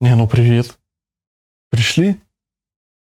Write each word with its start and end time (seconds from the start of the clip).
Не, 0.00 0.14
ну 0.16 0.26
привет. 0.26 0.78
Пришли? 1.70 2.16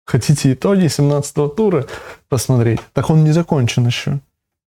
Хотите 0.06 0.52
итоги 0.54 0.86
17-го 0.86 1.48
тура 1.48 1.86
посмотреть? 2.28 2.82
Так 2.94 3.10
он 3.10 3.24
не 3.24 3.32
закончен 3.32 3.88
еще. 3.88 4.20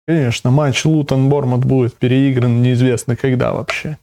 Конечно, 0.07 0.51
матч 0.51 0.85
Лутон-Бормут 0.85 1.65
будет 1.65 1.95
переигран 1.97 2.63
неизвестно 2.63 3.17
когда 3.17 3.53
вообще. 3.53 3.99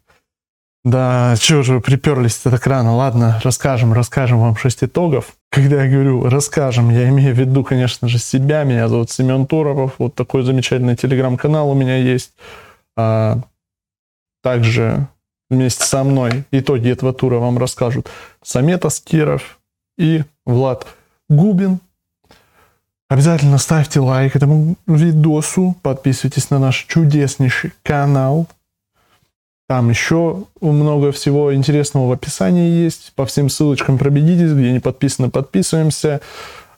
Да, 0.86 1.36
чего 1.40 1.64
же 1.64 1.74
вы 1.74 1.82
приперлись-то 1.82 2.52
так 2.52 2.66
рано? 2.68 2.96
Ладно, 2.96 3.40
расскажем, 3.44 3.94
расскажем 3.94 4.40
вам 4.40 4.56
шесть 4.56 4.84
итогов. 4.84 5.36
Когда 5.50 5.84
я 5.84 5.92
говорю 5.92 6.30
расскажем, 6.30 6.90
я 6.90 7.10
имею 7.10 7.34
в 7.34 7.40
виду, 7.40 7.64
конечно 7.64 8.08
же, 8.08 8.20
себя. 8.20 8.64
Меня 8.64 8.88
зовут 8.88 9.10
Семен 9.10 9.48
Туропов. 9.48 9.96
Вот 9.98 10.14
такой 10.14 10.44
замечательный 10.44 10.96
телеграм-канал 10.96 11.70
у 11.70 11.74
меня 11.74 11.98
есть. 11.98 12.34
А, 12.96 13.40
также 14.44 15.08
вместе 15.50 15.84
со 15.84 16.04
мной 16.04 16.44
итоги 16.52 16.90
этого 16.90 17.14
тура 17.14 17.38
вам 17.38 17.58
расскажут 17.58 18.10
Самет 18.44 18.86
Аскиров 18.86 19.60
и 19.98 20.24
Влад 20.46 20.88
Губин. 21.30 21.80
Обязательно 23.10 23.58
ставьте 23.58 24.00
лайк 24.00 24.36
этому 24.36 24.76
видосу, 24.86 25.76
подписывайтесь 25.82 26.52
на 26.52 26.60
наш 26.60 26.86
чудеснейший 26.88 27.74
канал. 27.82 28.48
Там 29.68 29.90
еще 29.90 30.46
много 30.62 31.12
всего 31.12 31.54
интересного 31.54 32.08
в 32.08 32.12
описании 32.12 32.84
есть. 32.84 33.14
По 33.16 33.26
всем 33.26 33.50
ссылочкам 33.50 33.98
пробегитесь, 33.98 34.52
где 34.52 34.72
не 34.72 34.80
подписаны, 34.80 35.30
подписываемся. 35.30 36.22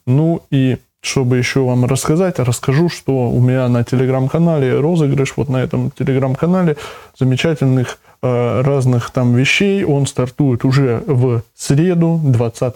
Ну 0.06 0.42
и 0.52 0.78
чтобы 1.02 1.38
еще 1.38 1.62
вам 1.62 1.86
рассказать, 1.86 2.40
расскажу, 2.40 2.88
что 2.88 3.30
у 3.30 3.40
меня 3.40 3.68
на 3.68 3.84
телеграм-канале 3.84 4.80
розыгрыш, 4.80 5.34
вот 5.36 5.50
на 5.50 5.58
этом 5.58 5.92
телеграм-канале 5.92 6.78
замечательных 7.18 7.98
разных 8.22 9.10
там 9.12 9.36
вещей. 9.36 9.84
Он 9.84 10.06
стартует 10.06 10.64
уже 10.66 11.04
в 11.08 11.42
среду, 11.56 12.20
20 12.24 12.76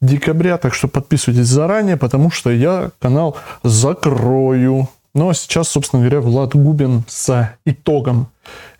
декабря, 0.00 0.58
так 0.58 0.74
что 0.74 0.88
подписывайтесь 0.88 1.46
заранее, 1.46 1.96
потому 1.96 2.30
что 2.30 2.50
я 2.50 2.90
канал 3.00 3.36
закрою. 3.62 4.88
Ну 5.14 5.28
а 5.28 5.34
сейчас, 5.34 5.68
собственно 5.68 6.02
говоря, 6.02 6.20
Влад 6.20 6.54
Губин 6.54 7.04
с 7.06 7.56
итогом 7.64 8.26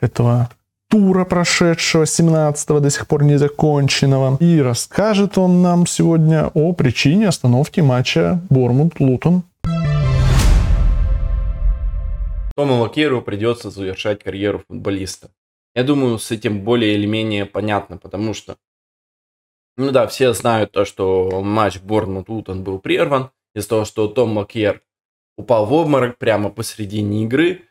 этого 0.00 0.48
тура 0.88 1.24
прошедшего 1.24 2.04
17-го, 2.04 2.80
до 2.80 2.90
сих 2.90 3.06
пор 3.06 3.24
не 3.24 3.38
законченного. 3.38 4.36
И 4.40 4.60
расскажет 4.60 5.38
он 5.38 5.62
нам 5.62 5.86
сегодня 5.86 6.50
о 6.54 6.72
причине 6.72 7.28
остановки 7.28 7.80
матча 7.80 8.40
Бормунд-Лутон. 8.50 9.42
Тому 12.56 12.80
Лакеру 12.80 13.22
придется 13.22 13.70
завершать 13.70 14.22
карьеру 14.22 14.62
футболиста. 14.68 15.28
Я 15.74 15.82
думаю, 15.82 16.18
с 16.18 16.30
этим 16.30 16.62
более 16.62 16.94
или 16.94 17.06
менее 17.06 17.46
понятно, 17.46 17.96
потому 17.98 18.32
что, 18.32 18.56
ну 19.76 19.90
да, 19.90 20.06
все 20.06 20.32
знают 20.32 20.72
то, 20.72 20.84
что 20.84 21.42
матч 21.42 21.80
Борнмут-Лутон 21.80 22.62
был 22.62 22.78
прерван 22.78 23.30
из-за 23.54 23.68
того, 23.68 23.84
что 23.84 24.06
Том 24.08 24.36
Лакер 24.36 24.82
упал 25.36 25.66
в 25.66 25.72
обморок 25.72 26.18
прямо 26.18 26.50
посредине 26.50 27.24
игры, 27.24 27.62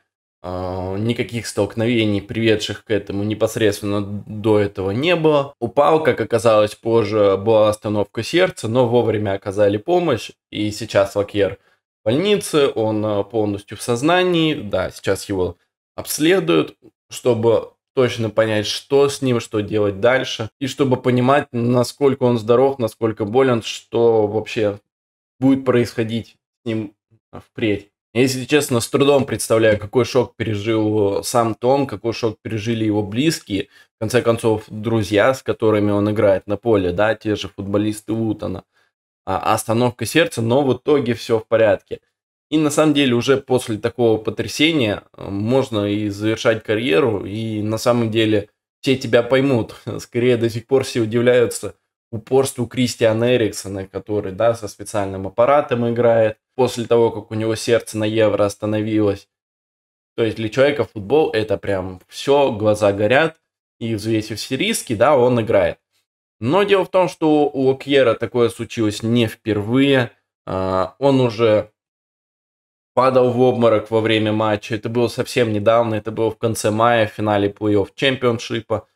а, 0.45 0.97
никаких 0.97 1.47
столкновений, 1.47 2.21
приведших 2.21 2.83
к 2.83 2.91
этому 2.91 3.23
непосредственно 3.23 4.01
до 4.01 4.59
этого 4.59 4.91
не 4.91 5.15
было. 5.15 5.53
Упал, 5.61 6.03
как 6.03 6.19
оказалось 6.19 6.75
позже, 6.75 7.37
была 7.37 7.69
остановка 7.69 8.23
сердца, 8.23 8.67
но 8.67 8.85
вовремя 8.85 9.35
оказали 9.35 9.77
помощь, 9.77 10.31
и 10.51 10.71
сейчас 10.71 11.15
Лакьер 11.15 11.59
в 12.01 12.05
больнице, 12.05 12.69
он 12.75 13.05
а, 13.05 13.23
полностью 13.23 13.77
в 13.77 13.81
сознании, 13.81 14.55
да, 14.55 14.91
сейчас 14.91 15.29
его 15.29 15.55
обследуют, 15.95 16.75
чтобы 17.09 17.71
точно 17.93 18.29
понять, 18.29 18.65
что 18.65 19.09
с 19.09 19.21
ним, 19.21 19.39
что 19.39 19.61
делать 19.61 19.99
дальше, 19.99 20.49
и 20.59 20.67
чтобы 20.67 20.97
понимать, 20.97 21.47
насколько 21.51 22.23
он 22.23 22.37
здоров, 22.37 22.79
насколько 22.79 23.25
болен, 23.25 23.61
что 23.61 24.27
вообще 24.27 24.79
будет 25.39 25.65
происходить 25.65 26.37
с 26.63 26.67
ним 26.67 26.95
впредь. 27.31 27.89
Если 28.15 28.45
честно, 28.45 28.79
с 28.79 28.87
трудом 28.87 29.25
представляю, 29.25 29.79
какой 29.79 30.05
шок 30.05 30.35
пережил 30.35 31.23
сам 31.23 31.55
Том, 31.55 31.87
какой 31.87 32.13
шок 32.13 32.37
пережили 32.43 32.85
его 32.85 33.01
близкие, 33.01 33.69
в 33.95 33.99
конце 33.99 34.21
концов, 34.21 34.65
друзья, 34.67 35.33
с 35.33 35.41
которыми 35.41 35.89
он 35.89 36.11
играет 36.11 36.45
на 36.45 36.55
поле, 36.55 36.91
да, 36.91 37.15
те 37.15 37.35
же 37.35 37.47
футболисты 37.47 38.13
Утона. 38.13 38.65
А 39.25 39.53
остановка 39.53 40.05
сердца, 40.05 40.43
но 40.43 40.61
в 40.63 40.77
итоге 40.77 41.15
все 41.15 41.39
в 41.39 41.47
порядке. 41.47 42.01
И 42.53 42.57
на 42.59 42.69
самом 42.69 42.93
деле 42.93 43.15
уже 43.15 43.37
после 43.37 43.79
такого 43.79 44.19
потрясения 44.19 45.05
э, 45.17 45.27
можно 45.27 45.91
и 45.91 46.09
завершать 46.09 46.63
карьеру, 46.63 47.25
и 47.25 47.63
на 47.63 47.79
самом 47.79 48.11
деле 48.11 48.51
все 48.79 48.95
тебя 48.95 49.23
поймут. 49.23 49.75
Скорее 49.97 50.37
до 50.37 50.51
сих 50.51 50.67
пор 50.67 50.83
все 50.83 50.99
удивляются, 50.99 51.73
упорству 52.11 52.67
Кристиана 52.67 53.35
Эриксона, 53.35 53.87
который, 53.87 54.33
да, 54.33 54.53
со 54.53 54.67
специальным 54.67 55.25
аппаратом 55.25 55.89
играет, 55.91 56.37
после 56.53 56.85
того, 56.85 57.09
как 57.09 57.31
у 57.31 57.33
него 57.33 57.55
сердце 57.55 57.97
на 57.97 58.03
евро 58.03 58.45
остановилось. 58.45 59.27
То 60.15 60.23
есть 60.23 60.37
для 60.37 60.49
человека 60.49 60.83
футбол 60.83 61.31
это 61.31 61.57
прям 61.57 62.01
все, 62.07 62.51
глаза 62.51 62.93
горят, 62.93 63.41
и 63.79 63.95
взвесив 63.95 64.37
все 64.37 64.57
риски, 64.57 64.93
да, 64.93 65.17
он 65.17 65.41
играет. 65.41 65.79
Но 66.39 66.61
дело 66.61 66.85
в 66.85 66.91
том, 66.91 67.09
что 67.09 67.49
у 67.51 67.73
Окьера 67.73 68.13
такое 68.13 68.49
случилось 68.49 69.01
не 69.01 69.25
впервые. 69.25 70.11
А, 70.45 70.95
он 70.99 71.19
уже 71.19 71.72
падал 72.93 73.31
в 73.31 73.39
обморок 73.41 73.91
во 73.91 74.01
время 74.01 74.31
матча. 74.31 74.75
Это 74.75 74.89
было 74.89 75.07
совсем 75.07 75.51
недавно, 75.51 75.95
это 75.95 76.11
было 76.11 76.31
в 76.31 76.37
конце 76.37 76.71
мая, 76.71 77.07
в 77.07 77.11
финале 77.11 77.49
плей-офф 77.49 77.89
чемпионшипа. 77.95 78.87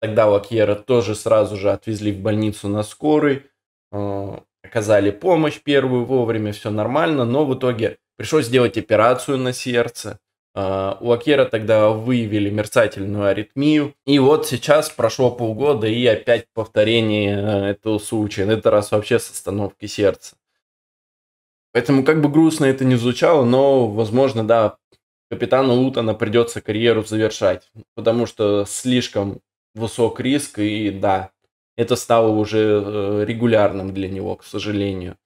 Тогда 0.00 0.26
Лакьера 0.26 0.74
тоже 0.74 1.14
сразу 1.14 1.56
же 1.56 1.70
отвезли 1.70 2.12
в 2.12 2.20
больницу 2.20 2.68
на 2.68 2.82
скорой, 2.82 3.46
э, 3.92 4.38
оказали 4.64 5.10
помощь 5.10 5.60
первую 5.62 6.04
вовремя, 6.04 6.52
все 6.52 6.70
нормально, 6.70 7.24
но 7.24 7.44
в 7.44 7.54
итоге 7.54 7.98
пришлось 8.16 8.46
сделать 8.46 8.76
операцию 8.76 9.38
на 9.38 9.52
сердце. 9.52 10.18
Э, 10.54 10.96
у 11.00 11.08
Лакьера 11.08 11.44
тогда 11.44 11.90
выявили 11.90 12.50
мерцательную 12.50 13.26
аритмию. 13.26 13.94
И 14.06 14.18
вот 14.18 14.46
сейчас 14.46 14.90
прошло 14.90 15.30
полгода 15.30 15.86
и 15.86 16.04
опять 16.06 16.46
повторение 16.52 17.36
э, 17.36 17.70
этого 17.70 17.98
случая. 17.98 18.46
На 18.46 18.52
этот 18.52 18.66
раз 18.66 18.90
вообще 18.90 19.18
с 19.18 19.30
остановки 19.30 19.86
сердца. 19.86 20.36
Поэтому 21.72 22.04
как 22.04 22.20
бы 22.20 22.28
грустно 22.28 22.66
это 22.66 22.84
не 22.84 22.96
звучало, 22.96 23.44
но, 23.44 23.88
возможно, 23.88 24.46
да, 24.46 24.76
капитану 25.30 25.74
Лутона 25.74 26.14
придется 26.14 26.60
карьеру 26.60 27.02
завершать, 27.02 27.70
потому 27.94 28.26
что 28.26 28.64
слишком 28.66 29.40
высок 29.74 30.20
риск, 30.20 30.58
и 30.58 30.90
да, 30.90 31.30
это 31.76 31.96
стало 31.96 32.28
уже 32.28 32.82
э, 32.84 33.24
регулярным 33.26 33.94
для 33.94 34.08
него, 34.08 34.36
к 34.36 34.44
сожалению, 34.44 35.16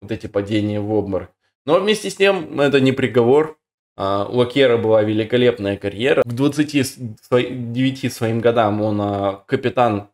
вот 0.00 0.10
эти 0.10 0.26
падения 0.26 0.80
в 0.80 0.90
обморок. 0.92 1.30
Но 1.66 1.78
вместе 1.78 2.08
с 2.08 2.16
тем, 2.16 2.58
это 2.60 2.80
не 2.80 2.92
приговор. 2.92 3.58
А, 3.96 4.26
у 4.26 4.40
Акера 4.40 4.78
была 4.78 5.02
великолепная 5.02 5.76
карьера. 5.76 6.22
К 6.22 6.26
29 6.26 8.12
своим 8.12 8.40
годам 8.40 8.80
он 8.80 9.00
а, 9.02 9.44
капитан 9.46 10.08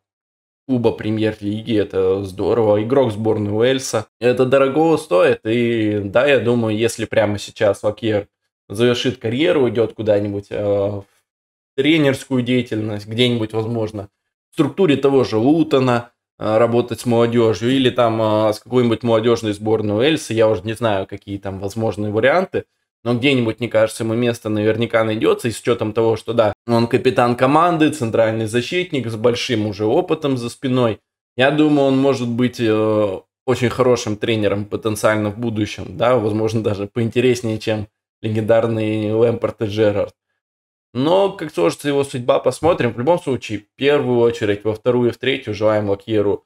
клуба 0.67 0.91
премьер-лиги, 0.91 1.77
это 1.77 2.23
здорово. 2.23 2.83
Игрок 2.83 3.11
сборной 3.11 3.51
Уэльса. 3.51 4.07
Это 4.19 4.45
дорого 4.45 4.97
стоит, 4.97 5.39
и 5.45 6.01
да, 6.03 6.27
я 6.27 6.39
думаю, 6.39 6.77
если 6.77 7.05
прямо 7.05 7.39
сейчас 7.39 7.83
Лакер 7.83 8.27
завершит 8.67 9.17
карьеру, 9.17 9.63
уйдет 9.63 9.93
куда-нибудь 9.93 10.47
э, 10.49 10.61
в 10.61 11.05
тренерскую 11.77 12.41
деятельность, 12.41 13.07
где-нибудь, 13.07 13.53
возможно, 13.53 14.09
в 14.49 14.55
структуре 14.55 14.97
того 14.97 15.23
же 15.23 15.37
Лутона, 15.37 16.11
а, 16.39 16.59
работать 16.59 16.99
с 16.99 17.05
молодежью, 17.05 17.71
или 17.71 17.89
там 17.89 18.21
а, 18.21 18.53
с 18.53 18.59
какой-нибудь 18.59 19.03
молодежной 19.03 19.53
сборной 19.53 19.95
Уэльса, 19.95 20.33
я 20.33 20.47
уже 20.49 20.63
не 20.63 20.73
знаю, 20.73 21.07
какие 21.07 21.37
там 21.37 21.59
возможные 21.59 22.11
варианты, 22.11 22.65
но 23.07 23.13
где-нибудь, 23.13 23.61
мне 23.61 23.69
кажется, 23.69 24.03
ему 24.03 24.15
место 24.15 24.49
наверняка 24.49 25.05
найдется, 25.05 25.47
и 25.47 25.51
с 25.51 25.61
учетом 25.61 25.93
того, 25.93 26.17
что 26.17 26.33
да, 26.33 26.51
он 26.67 26.87
капитан 26.87 27.37
команды, 27.37 27.89
центральный 27.89 28.47
защитник 28.47 29.07
с 29.07 29.15
большим 29.15 29.65
уже 29.65 29.85
опытом 29.85 30.35
за 30.35 30.49
спиной, 30.49 30.99
я 31.37 31.51
думаю, 31.51 31.87
он 31.87 31.97
может 31.97 32.27
быть 32.27 32.59
э, 32.59 33.19
очень 33.45 33.69
хорошим 33.69 34.17
тренером 34.17 34.65
потенциально 34.65 35.29
в 35.29 35.37
будущем, 35.37 35.95
да, 35.95 36.17
возможно, 36.17 36.61
даже 36.61 36.87
поинтереснее, 36.87 37.59
чем 37.59 37.87
легендарный 38.21 39.13
Лэмпорт 39.13 39.61
и 39.61 39.65
Джерард. 39.67 40.13
Но 40.93 41.31
как 41.31 41.53
сложится 41.53 41.87
его 41.87 42.03
судьба, 42.03 42.39
посмотрим. 42.39 42.91
В 42.91 42.99
любом 42.99 43.21
случае, 43.21 43.59
в 43.59 43.67
первую 43.77 44.19
очередь, 44.19 44.65
во 44.65 44.73
вторую 44.73 45.11
и 45.11 45.13
в 45.13 45.17
третью 45.17 45.53
желаем 45.53 45.89
Лакьеру 45.89 46.43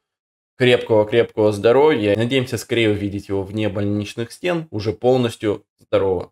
крепкого-крепкого 0.60 1.54
здоровья. 1.54 2.16
Надеемся 2.16 2.60
скорее 2.60 2.92
увидеть 2.92 3.30
его 3.30 3.42
вне 3.42 3.68
больничных 3.68 4.32
стен, 4.32 4.68
уже 4.70 4.94
полностью 4.94 5.66
здорово. 5.80 6.32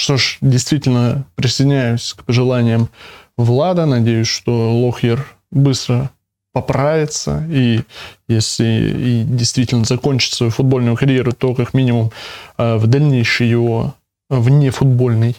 Что 0.00 0.16
ж, 0.16 0.38
действительно 0.40 1.26
присоединяюсь 1.34 2.14
к 2.14 2.24
пожеланиям 2.24 2.88
Влада. 3.36 3.84
Надеюсь, 3.84 4.28
что 4.28 4.74
Лохьер 4.74 5.26
быстро 5.50 6.10
поправится 6.54 7.46
и 7.50 7.82
если 8.26 8.64
и 8.64 9.24
действительно 9.24 9.84
закончит 9.84 10.32
свою 10.32 10.50
футбольную 10.50 10.96
карьеру, 10.96 11.32
то 11.32 11.54
как 11.54 11.74
минимум 11.74 12.12
э, 12.56 12.76
в 12.76 12.86
дальнейшей 12.86 13.50
его 13.50 13.94
вне 14.30 14.70
футбольной 14.70 15.36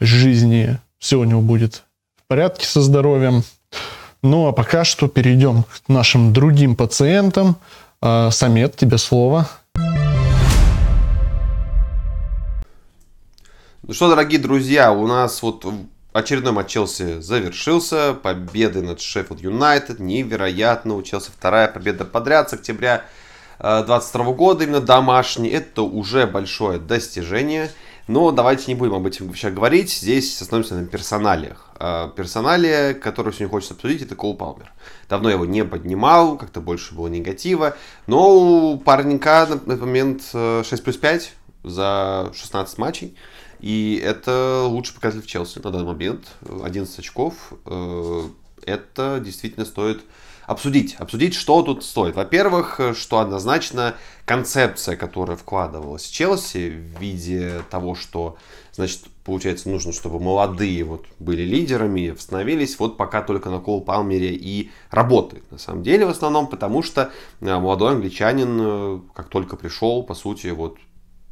жизни 0.00 0.78
все 0.98 1.18
у 1.18 1.24
него 1.24 1.40
будет 1.40 1.84
в 2.18 2.28
порядке 2.28 2.66
со 2.66 2.82
здоровьем. 2.82 3.42
Ну 4.22 4.48
а 4.48 4.52
пока 4.52 4.84
что 4.84 5.08
перейдем 5.08 5.62
к 5.62 5.88
нашим 5.88 6.34
другим 6.34 6.76
пациентам. 6.76 7.56
А, 8.02 8.30
Самет, 8.30 8.76
тебе 8.76 8.98
слово. 8.98 9.48
Ну 13.86 13.92
что, 13.92 14.08
дорогие 14.08 14.40
друзья, 14.40 14.92
у 14.94 15.06
нас 15.06 15.42
вот 15.42 15.66
очередной 16.14 16.54
матч 16.54 16.68
Челси 16.68 17.20
завершился. 17.20 18.14
Победы 18.14 18.80
над 18.80 18.98
Шеффилд 18.98 19.42
Юнайтед. 19.42 20.00
Невероятно. 20.00 20.94
У 20.94 21.02
Челси 21.02 21.30
вторая 21.30 21.68
победа 21.68 22.06
подряд 22.06 22.48
с 22.48 22.54
октября 22.54 23.04
2022 23.58 24.32
года. 24.32 24.64
Именно 24.64 24.80
домашний. 24.80 25.50
Это 25.50 25.82
уже 25.82 26.26
большое 26.26 26.78
достижение. 26.78 27.70
Но 28.08 28.30
давайте 28.30 28.64
не 28.68 28.74
будем 28.74 28.94
об 28.94 29.06
этом 29.06 29.26
вообще 29.26 29.50
говорить. 29.50 29.92
Здесь 29.92 30.40
остановимся 30.40 30.76
на 30.76 30.86
персоналиях. 30.86 31.68
А, 31.76 32.08
персоналия, 32.08 32.94
которую 32.94 33.34
сегодня 33.34 33.50
хочется 33.50 33.74
обсудить, 33.74 34.00
это 34.00 34.14
Кол 34.14 34.34
Палмер. 34.34 34.72
Давно 35.10 35.28
его 35.28 35.44
не 35.44 35.62
поднимал, 35.62 36.38
как-то 36.38 36.62
больше 36.62 36.94
было 36.94 37.08
негатива. 37.08 37.76
Но 38.06 38.34
у 38.34 38.78
парника 38.78 39.46
на 39.66 39.76
момент 39.76 40.22
6 40.22 40.32
э, 40.34 40.76
плюс 40.82 40.96
5 40.96 41.34
за 41.64 42.30
16 42.34 42.78
матчей. 42.78 43.14
И 43.64 43.98
это 44.04 44.66
лучший 44.68 44.94
показатель 44.94 45.22
в 45.22 45.26
Челси 45.26 45.60
на 45.60 45.70
данный 45.70 45.86
момент. 45.86 46.26
11 46.42 46.98
очков. 46.98 47.54
Э, 47.64 48.28
это 48.66 49.22
действительно 49.24 49.64
стоит 49.64 50.02
обсудить. 50.46 50.96
Обсудить, 50.96 51.32
что 51.32 51.62
тут 51.62 51.82
стоит. 51.82 52.14
Во-первых, 52.14 52.78
что 52.94 53.20
однозначно 53.20 53.94
концепция, 54.26 54.96
которая 54.96 55.38
вкладывалась 55.38 56.02
в 56.04 56.12
Челси 56.12 56.68
в 56.68 57.00
виде 57.00 57.62
того, 57.70 57.94
что, 57.94 58.36
значит, 58.72 59.04
получается, 59.24 59.70
нужно, 59.70 59.94
чтобы 59.94 60.20
молодые 60.20 60.84
вот 60.84 61.06
были 61.18 61.40
лидерами, 61.40 62.10
восстановились, 62.10 62.78
вот 62.78 62.98
пока 62.98 63.22
только 63.22 63.48
на 63.48 63.60
Кол 63.60 63.80
Палмере 63.80 64.34
и 64.34 64.72
работает. 64.90 65.50
На 65.50 65.56
самом 65.56 65.82
деле, 65.82 66.04
в 66.04 66.10
основном, 66.10 66.48
потому 66.48 66.82
что 66.82 67.10
э, 67.40 67.46
молодой 67.46 67.92
англичанин, 67.92 68.58
э, 68.60 69.00
как 69.14 69.28
только 69.30 69.56
пришел, 69.56 70.02
по 70.02 70.12
сути, 70.12 70.48
вот 70.48 70.76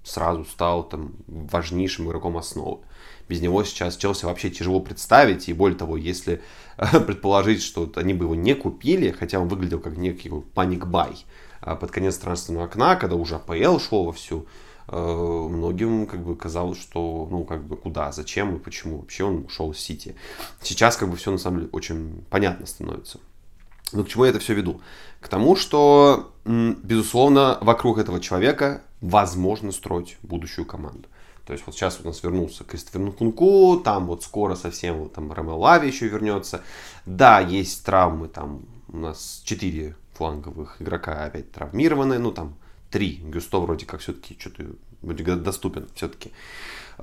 сразу 0.05 0.45
стал 0.45 0.89
там 0.89 1.13
важнейшим 1.27 2.09
игроком 2.09 2.37
основы. 2.37 2.81
Без 3.29 3.41
него 3.41 3.65
сейчас 3.65 3.97
Челси 3.97 4.25
вообще 4.25 4.51
тяжело 4.51 4.81
представить, 4.81 5.49
и 5.49 5.53
более 5.53 5.79
того, 5.79 5.97
если 5.97 6.43
предположить, 7.07 7.63
что 7.63 7.91
они 7.97 8.15
бы 8.15 8.25
его 8.25 8.35
не 8.35 8.55
купили, 8.55 9.11
хотя 9.11 9.39
он 9.39 9.49
выглядел 9.49 9.81
как 9.81 9.97
некий 9.97 10.31
паник-бай 10.55 11.25
а 11.63 11.77
под 11.77 11.93
конец 11.93 12.19
трансферного 12.19 12.67
окна, 12.67 12.97
когда 12.97 13.15
уже 13.15 13.37
АПЛ 13.37 13.79
шло 13.79 14.05
вовсю, 14.05 14.47
э, 14.89 14.97
многим 14.97 16.07
как 16.07 16.25
бы 16.25 16.35
казалось, 16.35 16.81
что 16.81 17.29
ну 17.31 17.45
как 17.45 17.65
бы 17.65 17.77
куда, 17.77 18.11
зачем 18.11 18.57
и 18.57 18.59
почему 18.59 18.99
вообще 18.99 19.25
он 19.25 19.45
ушел 19.45 19.71
в 19.71 19.79
Сити. 19.79 20.17
Сейчас 20.61 20.97
как 20.97 21.09
бы 21.09 21.17
все 21.17 21.31
на 21.31 21.39
самом 21.39 21.59
деле 21.59 21.71
очень 21.71 22.25
понятно 22.31 22.67
становится. 22.67 23.21
Но 23.93 24.03
к 24.03 24.09
чему 24.09 24.25
я 24.25 24.31
это 24.31 24.41
все 24.41 24.55
веду? 24.55 24.81
К 25.21 25.29
тому, 25.29 25.55
что, 25.55 26.33
безусловно, 26.45 27.59
вокруг 27.61 27.99
этого 27.99 28.21
человека 28.21 28.83
возможно 29.03 29.73
строить 29.73 30.17
будущую 30.23 30.65
команду. 30.65 31.09
То 31.45 31.53
есть 31.53 31.67
вот 31.67 31.75
сейчас 31.75 32.01
у 32.01 32.07
нас 32.07 32.23
вернулся 32.23 32.65
Кристофер 32.65 33.01
Нкунку, 33.01 33.81
там 33.85 34.07
вот 34.07 34.23
скоро 34.23 34.55
совсем 34.55 35.01
вот 35.01 35.13
там 35.13 35.33
Ромео 35.33 35.59
Лави 35.59 35.89
еще 35.89 36.09
вернется. 36.09 36.63
Да, 37.05 37.41
есть 37.41 37.85
травмы, 37.85 38.29
там 38.29 38.63
у 38.89 38.97
нас 38.97 39.43
4 39.45 39.97
фланговых 40.15 40.81
игрока 40.81 41.25
опять 41.25 41.51
травмированы, 41.51 42.19
ну 42.19 42.31
там 42.31 42.55
3. 42.91 43.23
Гюсто 43.25 43.59
вроде 43.59 43.87
как 43.87 44.01
все-таки 44.01 44.39
что-то 44.39 45.37
доступен 45.37 45.89
все-таки. 45.95 46.31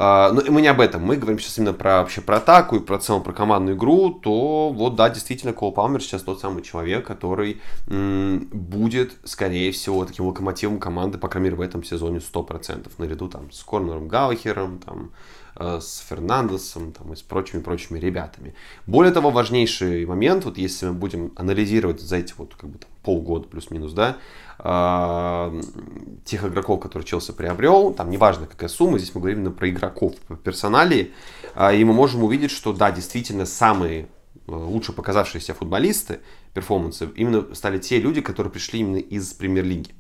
А, 0.01 0.31
но 0.31 0.42
мы 0.50 0.62
не 0.62 0.69
об 0.69 0.80
этом, 0.80 1.04
мы 1.04 1.18
говорим 1.18 1.40
сейчас 1.40 1.57
именно 1.57 1.74
про, 1.74 2.00
вообще 2.00 2.22
про 2.22 2.38
атаку 2.38 2.78
и 2.78 2.80
про 2.80 3.00
целом 3.00 3.22
про 3.22 3.34
командную 3.34 3.75
игру, 3.75 4.12
то 4.12 4.69
вот 4.69 4.96
да, 4.96 5.10
действительно, 5.10 5.51
Кол 5.51 5.74
Палмер 5.74 6.01
сейчас 6.01 6.22
тот 6.24 6.40
самый 6.40 6.63
человек, 6.63 7.06
который 7.06 7.62
м- 7.88 8.48
будет, 8.50 9.12
скорее 9.25 9.74
всего, 9.74 10.06
таким 10.06 10.25
локомотивом 10.28 10.80
команды, 10.80 11.18
по 11.18 11.28
крайней 11.28 11.50
мере, 11.50 11.57
в 11.57 11.62
этом 11.62 11.84
сезоне 11.84 12.19
100%, 12.22 12.90
наряду 12.98 13.28
там 13.28 13.51
с 13.51 13.62
Корнером 13.62 14.07
Галлахером, 14.07 14.80
там, 14.80 15.12
с 15.59 16.06
Фернандесом 16.07 16.94
там, 16.94 17.13
и 17.13 17.15
с 17.15 17.21
прочими-прочими 17.21 18.00
ребятами. 18.00 18.56
Более 18.88 19.11
того, 19.11 19.29
важнейший 19.29 20.06
момент, 20.06 20.45
вот 20.45 20.57
если 20.57 20.88
мы 20.88 20.94
будем 20.94 21.33
анализировать 21.35 22.00
за 22.01 22.17
эти 22.17 22.33
вот 22.38 22.56
как 22.56 22.69
бы 22.69 22.77
там, 22.77 22.89
полгода 23.03 23.47
плюс-минус, 23.47 23.94
да, 23.94 24.17
э, 24.59 25.61
тех 26.25 26.45
игроков, 26.45 26.79
которые 26.79 27.06
Челси 27.06 27.33
приобрел, 27.33 27.94
там 27.94 28.09
неважно 28.09 28.45
какая 28.47 28.69
сумма, 28.69 29.00
здесь 29.00 29.13
мы 29.13 29.21
говорим 29.21 29.39
именно 29.39 29.51
про 29.51 29.69
игроков 29.69 30.15
по 30.27 30.35
персоналии, 30.35 31.11
э, 31.56 31.75
и 31.75 31.83
мы 31.83 31.94
можем 31.94 32.23
увидеть, 32.23 32.51
что 32.51 32.73
да, 32.73 32.91
действительно 32.91 33.45
самые 33.45 34.03
э, 34.03 34.51
лучше 34.51 34.94
показавшиеся 34.94 35.53
футболисты, 35.53 36.19
перформансы, 36.53 37.09
именно 37.15 37.53
стали 37.53 37.79
те 37.79 38.00
люди, 38.00 38.21
которые 38.21 38.51
пришли 38.51 38.79
именно 38.79 38.97
из 38.97 39.33
премьер-лиги. 39.33 39.91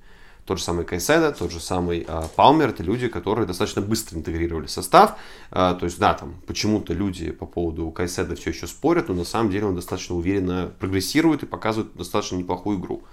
Тот 0.49 0.57
же 0.57 0.63
самый 0.63 0.83
Кайседа, 0.83 1.31
тот 1.31 1.51
же 1.51 1.59
самый 1.59 2.03
э, 2.07 2.23
Палмер, 2.35 2.69
это 2.69 2.81
люди, 2.81 3.07
которые 3.07 3.45
достаточно 3.45 3.83
быстро 3.83 4.17
интегрировали 4.17 4.65
состав. 4.65 5.15
Э, 5.51 5.75
то 5.79 5.85
есть, 5.85 5.99
да, 5.99 6.15
там 6.15 6.41
почему-то 6.47 6.91
люди 6.91 7.29
по 7.29 7.45
поводу 7.45 7.91
Кайседа 7.91 8.35
все 8.35 8.49
еще 8.49 8.65
спорят, 8.65 9.09
но 9.09 9.13
на 9.13 9.25
самом 9.25 9.51
деле 9.51 9.67
он 9.67 9.75
достаточно 9.75 10.15
уверенно 10.15 10.71
прогрессирует 10.79 11.43
и 11.43 11.45
показывает 11.45 11.93
достаточно 11.93 12.35
неплохую 12.37 12.79
игру. 12.79 13.03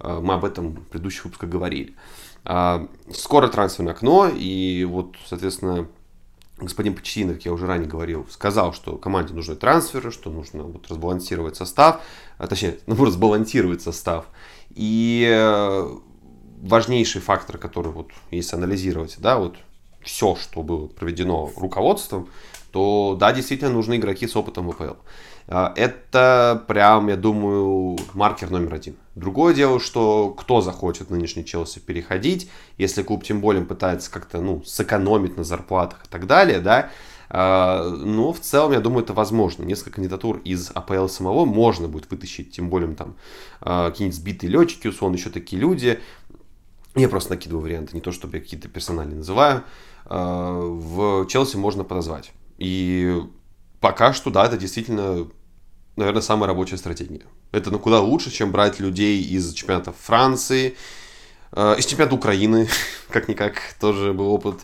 Э, 0.00 0.20
мы 0.22 0.34
об 0.34 0.44
этом 0.44 0.72
в 0.72 0.88
предыдущих 0.88 1.24
выпусках 1.24 1.48
говорили. 1.48 1.94
Э, 2.44 2.86
скоро 3.10 3.48
трансферное 3.48 3.94
окно, 3.94 4.28
и 4.28 4.84
вот, 4.84 5.16
соответственно, 5.24 5.88
господин 6.58 6.94
Почтин, 6.94 7.32
как 7.32 7.42
я 7.46 7.54
уже 7.54 7.66
ранее 7.66 7.88
говорил, 7.88 8.26
сказал, 8.28 8.74
что 8.74 8.98
команде 8.98 9.32
нужны 9.32 9.56
трансферы, 9.56 10.10
что 10.10 10.28
нужно 10.28 10.64
вот 10.64 10.88
разбалансировать 10.90 11.56
состав, 11.56 12.02
а, 12.36 12.46
точнее, 12.46 12.80
ну, 12.86 13.02
разбалансировать 13.02 13.80
состав. 13.80 14.26
И 14.74 15.24
важнейший 16.66 17.20
фактор, 17.20 17.58
который 17.58 17.92
вот, 17.92 18.10
если 18.30 18.56
анализировать, 18.56 19.16
да, 19.18 19.38
вот 19.38 19.56
все, 20.02 20.36
что 20.36 20.62
было 20.62 20.86
проведено 20.86 21.50
руководством, 21.56 22.28
то 22.72 23.16
да, 23.18 23.32
действительно 23.32 23.70
нужны 23.70 23.96
игроки 23.96 24.26
с 24.26 24.36
опытом 24.36 24.70
ВПЛ. 24.70 24.94
А, 25.48 25.72
это 25.76 26.64
прям, 26.66 27.08
я 27.08 27.16
думаю, 27.16 27.98
маркер 28.14 28.50
номер 28.50 28.74
один. 28.74 28.96
Другое 29.14 29.54
дело, 29.54 29.80
что 29.80 30.30
кто 30.30 30.60
захочет 30.60 31.10
нынешний 31.10 31.44
Челси 31.44 31.78
переходить, 31.78 32.50
если 32.78 33.02
клуб 33.02 33.24
тем 33.24 33.40
более 33.40 33.64
пытается 33.64 34.10
как-то, 34.10 34.40
ну, 34.40 34.62
сэкономить 34.64 35.36
на 35.36 35.44
зарплатах 35.44 36.04
и 36.04 36.08
так 36.08 36.26
далее, 36.26 36.60
да, 36.60 36.90
а, 37.28 37.88
но 37.88 38.32
в 38.32 38.40
целом, 38.40 38.72
я 38.72 38.80
думаю, 38.80 39.04
это 39.04 39.12
возможно. 39.12 39.64
Несколько 39.64 39.92
кандидатур 39.92 40.38
из 40.44 40.70
АПЛ 40.74 41.08
самого 41.08 41.44
можно 41.44 41.88
будет 41.88 42.10
вытащить, 42.10 42.52
тем 42.52 42.68
более 42.68 42.94
там 42.94 43.16
а, 43.60 43.90
какие-нибудь 43.90 44.18
сбитые 44.18 44.50
летчики, 44.50 44.88
условно, 44.88 45.16
еще 45.16 45.30
такие 45.30 45.60
люди. 45.60 46.00
Я 46.96 47.10
просто 47.10 47.30
накидываю 47.34 47.62
варианты, 47.62 47.94
не 47.94 48.00
то 48.00 48.10
чтобы 48.10 48.38
я 48.38 48.42
какие-то 48.42 48.68
персональные 48.68 49.18
называю. 49.18 49.64
А, 50.06 50.58
в 50.58 51.26
Челси 51.26 51.56
можно 51.56 51.84
подозвать. 51.84 52.32
И 52.56 53.22
пока 53.80 54.14
что, 54.14 54.30
да, 54.30 54.46
это 54.46 54.56
действительно, 54.56 55.28
наверное, 55.96 56.22
самая 56.22 56.48
рабочая 56.48 56.78
стратегия. 56.78 57.22
Это 57.52 57.70
ну, 57.70 57.78
куда 57.78 58.00
лучше, 58.00 58.30
чем 58.30 58.50
брать 58.50 58.80
людей 58.80 59.22
из 59.22 59.52
чемпионата 59.52 59.92
Франции, 59.92 60.74
а, 61.52 61.74
из 61.74 61.84
чемпионата 61.84 62.14
Украины, 62.14 62.66
как-никак, 63.10 63.60
тоже 63.78 64.14
был 64.14 64.28
опыт. 64.32 64.60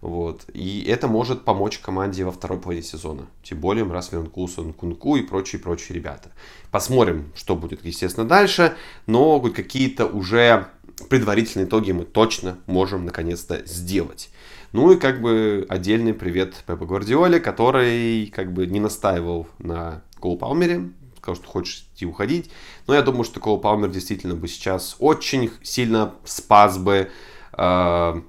Вот. 0.00 0.44
И 0.52 0.84
это 0.86 1.08
может 1.08 1.44
помочь 1.44 1.78
команде 1.78 2.24
во 2.24 2.32
второй 2.32 2.58
половине 2.60 2.84
сезона. 2.84 3.26
Тем 3.42 3.58
более 3.58 3.90
раз 3.90 4.12
Вернкусон, 4.12 4.74
Кунку 4.74 5.16
и 5.16 5.22
прочие-прочие 5.22 5.96
ребята. 5.96 6.30
Посмотрим, 6.70 7.32
что 7.34 7.56
будет, 7.56 7.84
естественно, 7.86 8.28
дальше. 8.28 8.74
Но 9.06 9.40
какие-то 9.40 10.06
уже 10.06 10.68
предварительные 11.08 11.66
итоги 11.66 11.92
мы 11.92 12.04
точно 12.04 12.58
можем 12.66 13.04
наконец-то 13.04 13.64
сделать. 13.66 14.30
Ну 14.72 14.92
и 14.92 14.96
как 14.96 15.20
бы 15.20 15.66
отдельный 15.68 16.14
привет 16.14 16.54
Пепа 16.66 16.84
Гвардиоле, 16.84 17.38
который 17.38 18.26
как 18.34 18.52
бы 18.52 18.66
не 18.66 18.80
настаивал 18.80 19.46
на 19.58 20.02
Кол 20.18 20.36
Палмере, 20.36 20.90
сказал, 21.18 21.36
что 21.36 21.48
хочет 21.48 21.84
идти 21.94 22.06
уходить. 22.06 22.50
Но 22.86 22.94
я 22.94 23.02
думаю, 23.02 23.24
что 23.24 23.40
Кол 23.40 23.60
Палмер 23.60 23.90
действительно 23.90 24.34
бы 24.34 24.48
сейчас 24.48 24.96
очень 24.98 25.50
сильно 25.62 26.14
спас 26.24 26.76
бы 26.78 27.10
э, 27.52 28.22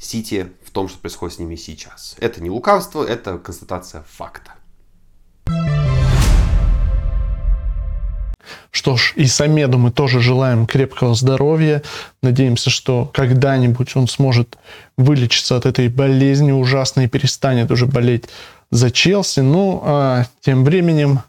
Сити 0.00 0.52
в 0.64 0.70
том, 0.70 0.88
что 0.88 0.98
происходит 0.98 1.36
с 1.36 1.38
ними 1.38 1.56
сейчас. 1.56 2.16
Это 2.18 2.42
не 2.42 2.50
лукавство, 2.50 3.04
это 3.04 3.38
констатация 3.38 4.02
факта. 4.02 4.54
Что 8.78 8.96
ж, 8.96 9.12
и 9.16 9.26
Самеду 9.26 9.76
мы 9.76 9.90
тоже 9.90 10.20
желаем 10.20 10.64
крепкого 10.64 11.16
здоровья. 11.16 11.82
Надеемся, 12.22 12.70
что 12.70 13.10
когда-нибудь 13.12 13.96
он 13.96 14.06
сможет 14.06 14.56
вылечиться 14.96 15.56
от 15.56 15.66
этой 15.66 15.88
болезни 15.88 16.52
ужасной 16.52 17.06
и 17.06 17.08
перестанет 17.08 17.72
уже 17.72 17.86
болеть 17.86 18.26
за 18.70 18.92
Челси. 18.92 19.40
Ну, 19.40 19.82
а 19.84 20.26
тем 20.42 20.64
временем, 20.64 21.22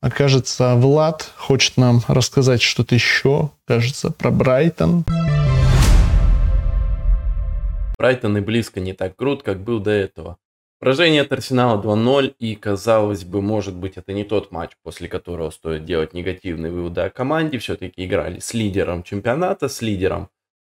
окажется, 0.00 0.76
Влад 0.76 1.30
хочет 1.36 1.76
нам 1.76 2.00
рассказать 2.08 2.62
что-то 2.62 2.94
еще, 2.94 3.50
кажется, 3.66 4.10
про 4.10 4.30
Брайтон. 4.30 5.04
Брайтон. 7.98 8.38
И 8.38 8.40
близко 8.40 8.80
не 8.80 8.94
так 8.94 9.14
крут, 9.14 9.42
как 9.42 9.62
был 9.62 9.78
до 9.78 9.90
этого. 9.90 10.38
Поражение 10.84 11.22
от 11.22 11.32
Арсенала 11.32 11.80
2-0, 11.80 12.34
и 12.38 12.54
казалось 12.56 13.24
бы, 13.24 13.40
может 13.40 13.74
быть, 13.74 13.96
это 13.96 14.12
не 14.12 14.22
тот 14.22 14.52
матч, 14.52 14.72
после 14.82 15.08
которого 15.08 15.48
стоит 15.48 15.86
делать 15.86 16.12
негативные 16.12 16.70
выводы 16.70 17.00
о 17.00 17.08
команде. 17.08 17.56
Все-таки 17.56 18.04
играли 18.04 18.38
с 18.38 18.52
лидером 18.52 19.02
чемпионата, 19.02 19.70
с 19.70 19.80
лидером 19.80 20.28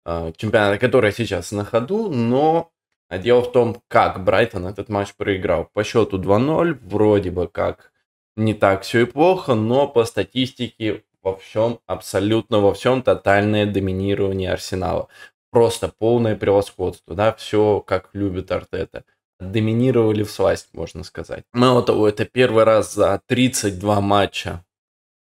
э, 0.06 0.34
чемпионата, 0.36 0.80
который 0.80 1.14
сейчас 1.14 1.54
на 1.54 1.64
ходу, 1.64 2.10
но 2.10 2.72
дело 3.10 3.42
в 3.42 3.54
том, 3.54 3.82
как 3.88 4.22
Брайтон 4.26 4.68
этот 4.68 4.90
матч 4.90 5.14
проиграл. 5.16 5.70
По 5.72 5.86
счету 5.86 6.18
2-0, 6.18 6.78
вроде 6.82 7.32
бы 7.32 7.48
как 7.48 7.94
не 8.36 8.54
так 8.54 8.82
все 8.82 9.04
и 9.04 9.06
плохо, 9.06 9.56
но 9.56 9.88
по 9.88 10.04
статистике 10.04 11.06
во 11.24 11.38
всем, 11.38 11.80
абсолютно 11.86 12.60
во 12.60 12.74
всем 12.74 13.02
тотальное 13.02 13.66
доминирование 13.66 14.52
Арсенала. 14.52 15.08
Просто 15.52 15.88
полное 15.88 16.36
превосходство, 16.36 17.16
да, 17.16 17.32
все 17.32 17.80
как 17.80 18.10
любит 18.12 18.52
Артета 18.52 19.06
доминировали 19.42 20.24
в 20.24 20.32
сласть, 20.32 20.70
можно 20.74 21.04
сказать. 21.04 21.44
Мало 21.54 21.82
того, 21.84 22.08
это 22.08 22.26
первый 22.26 22.64
раз 22.64 22.94
за 22.94 23.22
32 23.26 24.02
матча. 24.02 24.64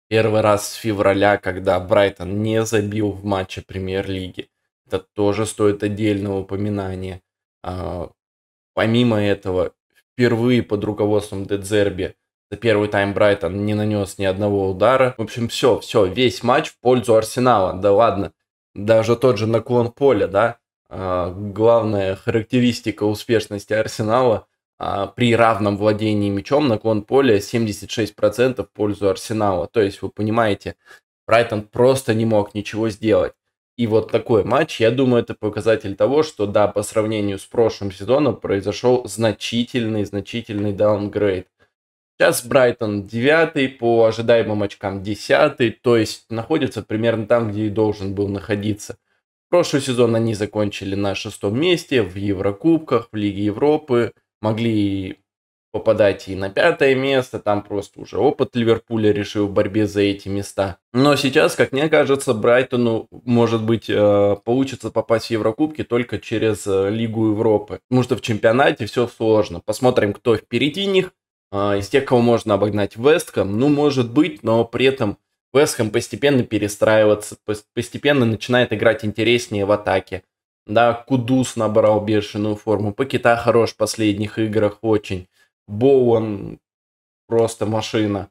Первый 0.08 0.41
раз 0.41 0.70
с 0.70 0.74
февраля, 0.75 1.38
когда 1.38 1.79
Брайтон 1.79 2.43
не 2.43 2.63
забил 2.65 3.12
в 3.12 3.25
матче 3.25 3.62
премьер-лиги. 3.62 4.50
Это 4.86 5.00
тоже 5.00 5.46
стоит 5.46 5.82
отдельного 5.82 6.39
упоминания. 6.39 7.22
А, 7.63 8.12
помимо 8.75 9.22
этого, 9.22 9.74
впервые 10.12 10.62
под 10.62 10.84
руководством 10.84 11.46
Дедзерби 11.46 12.15
за 12.51 12.58
первый 12.58 12.89
тайм 12.89 13.15
Брайтон 13.15 13.65
не 13.65 13.74
нанес 13.74 14.20
ни 14.20 14.25
одного 14.25 14.70
удара. 14.70 15.15
В 15.17 15.24
общем, 15.24 15.48
все, 15.48 15.79
все, 15.79 16.05
весь 16.05 16.43
матч 16.43 16.70
в 16.70 16.79
пользу 16.79 17.15
Арсенала. 17.15 17.74
Да 17.74 17.91
ладно, 17.91 18.32
даже 18.75 19.15
тот 19.15 19.39
же 19.39 19.48
наклон 19.48 19.91
поля, 19.91 20.27
да, 20.27 20.60
главная 20.95 22.15
характеристика 22.15 23.03
успешности 23.03 23.73
Арсенала 23.73 24.47
а, 24.77 25.07
при 25.07 25.35
равном 25.35 25.77
владении 25.77 26.29
мячом 26.29 26.67
наклон 26.67 27.03
поля 27.03 27.38
76% 27.38 28.63
в 28.63 28.69
пользу 28.71 29.09
Арсенала. 29.09 29.67
То 29.67 29.81
есть, 29.81 30.01
вы 30.01 30.09
понимаете, 30.09 30.75
Брайтон 31.25 31.63
просто 31.63 32.13
не 32.13 32.25
мог 32.25 32.53
ничего 32.53 32.89
сделать. 32.89 33.33
И 33.75 33.88
вот 33.88 34.12
такой 34.12 34.43
матч, 34.43 34.79
я 34.79 34.91
думаю, 34.91 35.23
это 35.23 35.33
показатель 35.33 35.95
того, 35.95 36.21
что 36.21 36.45
да, 36.45 36.67
по 36.67 36.83
сравнению 36.83 37.39
с 37.39 37.45
прошлым 37.45 37.91
сезоном 37.91 38.35
произошел 38.35 39.07
значительный, 39.07 40.05
значительный 40.05 40.73
даунгрейд. 40.73 41.47
Сейчас 42.19 42.45
Брайтон 42.45 43.03
девятый, 43.03 43.69
по 43.69 44.05
ожидаемым 44.05 44.62
очкам 44.62 45.01
десятый, 45.01 45.71
то 45.71 45.97
есть 45.97 46.29
находится 46.29 46.83
примерно 46.83 47.25
там, 47.25 47.51
где 47.51 47.65
и 47.65 47.69
должен 47.69 48.13
был 48.13 48.27
находиться. 48.27 48.97
Прошлый 49.53 49.83
сезон 49.83 50.15
они 50.15 50.33
закончили 50.33 50.95
на 50.95 51.13
шестом 51.13 51.60
месте 51.60 52.01
в 52.01 52.15
Еврокубках, 52.15 53.10
в 53.12 53.15
Лиге 53.15 53.43
Европы. 53.43 54.13
Могли 54.41 55.19
попадать 55.72 56.27
и 56.27 56.33
на 56.33 56.50
пятое 56.50 56.95
место, 56.95 57.38
там 57.38 57.62
просто 57.62 58.01
уже 58.01 58.17
опыт 58.17 58.55
Ливерпуля 58.55 59.12
решил 59.12 59.45
в 59.45 59.53
борьбе 59.53 59.86
за 59.86 60.01
эти 60.01 60.27
места. 60.27 60.79
Но 60.91 61.15
сейчас, 61.17 61.55
как 61.55 61.72
мне 61.72 61.88
кажется, 61.88 62.33
Брайтону, 62.33 63.07
может 63.12 63.62
быть, 63.62 63.91
э, 63.91 64.38
получится 64.43 64.89
попасть 64.89 65.27
в 65.27 65.29
Еврокубки 65.29 65.83
только 65.83 66.17
через 66.17 66.65
э, 66.65 66.89
Лигу 66.89 67.27
Европы. 67.27 67.79
Потому 67.88 68.01
что 68.01 68.15
в 68.15 68.22
чемпионате 68.22 68.88
все 68.88 69.07
сложно. 69.07 69.62
Посмотрим, 69.63 70.13
кто 70.13 70.36
впереди 70.36 70.88
них. 70.88 71.13
Э, 71.51 71.77
из 71.77 71.89
тех, 71.89 72.05
кого 72.05 72.22
можно 72.22 72.55
обогнать 72.55 72.98
Вестком, 72.98 73.60
ну, 73.60 73.69
может 73.69 74.12
быть, 74.12 74.41
но 74.41 74.65
при 74.65 74.88
этом 74.88 75.19
Вестхэм 75.53 75.91
постепенно 75.91 76.43
перестраиваться, 76.43 77.38
постепенно 77.74 78.25
начинает 78.25 78.74
играть 78.74 79.05
интереснее 79.05 79.65
в 79.65 79.72
атаке. 79.72 80.24
Да, 80.65 80.93
Кудус 80.93 81.55
набрал 81.55 82.03
бешеную 82.03 82.55
форму, 82.55 82.93
Пакета 82.93 83.36
хорош 83.36 83.72
в 83.72 83.77
последних 83.77 84.39
играх 84.39 84.79
очень. 84.81 85.27
Боуэн 85.67 86.60
просто 87.27 87.65
машина. 87.65 88.29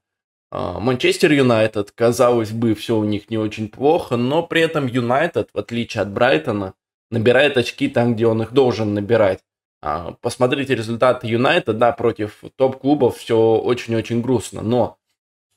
А, 0.51 0.81
Манчестер 0.81 1.33
Юнайтед, 1.33 1.93
казалось 1.93 2.51
бы, 2.51 2.75
все 2.75 2.97
у 2.97 3.05
них 3.05 3.31
не 3.31 3.39
очень 3.39 3.69
плохо, 3.69 4.17
но 4.17 4.43
при 4.43 4.63
этом 4.63 4.87
Юнайтед, 4.87 5.51
в 5.53 5.59
отличие 5.59 6.03
от 6.03 6.11
Брайтона, 6.11 6.75
набирает 7.11 7.57
очки 7.57 7.89
там, 7.89 8.15
где 8.15 8.27
он 8.27 8.43
их 8.43 8.53
должен 8.53 8.95
набирать. 8.95 9.41
А, 9.81 10.13
посмотрите 10.21 10.75
результаты 10.75 11.27
Юнайтед, 11.27 11.79
да, 11.79 11.93
против 11.93 12.43
топ-клубов 12.57 13.19
все 13.19 13.57
очень-очень 13.57 14.23
грустно, 14.23 14.63
но 14.63 14.99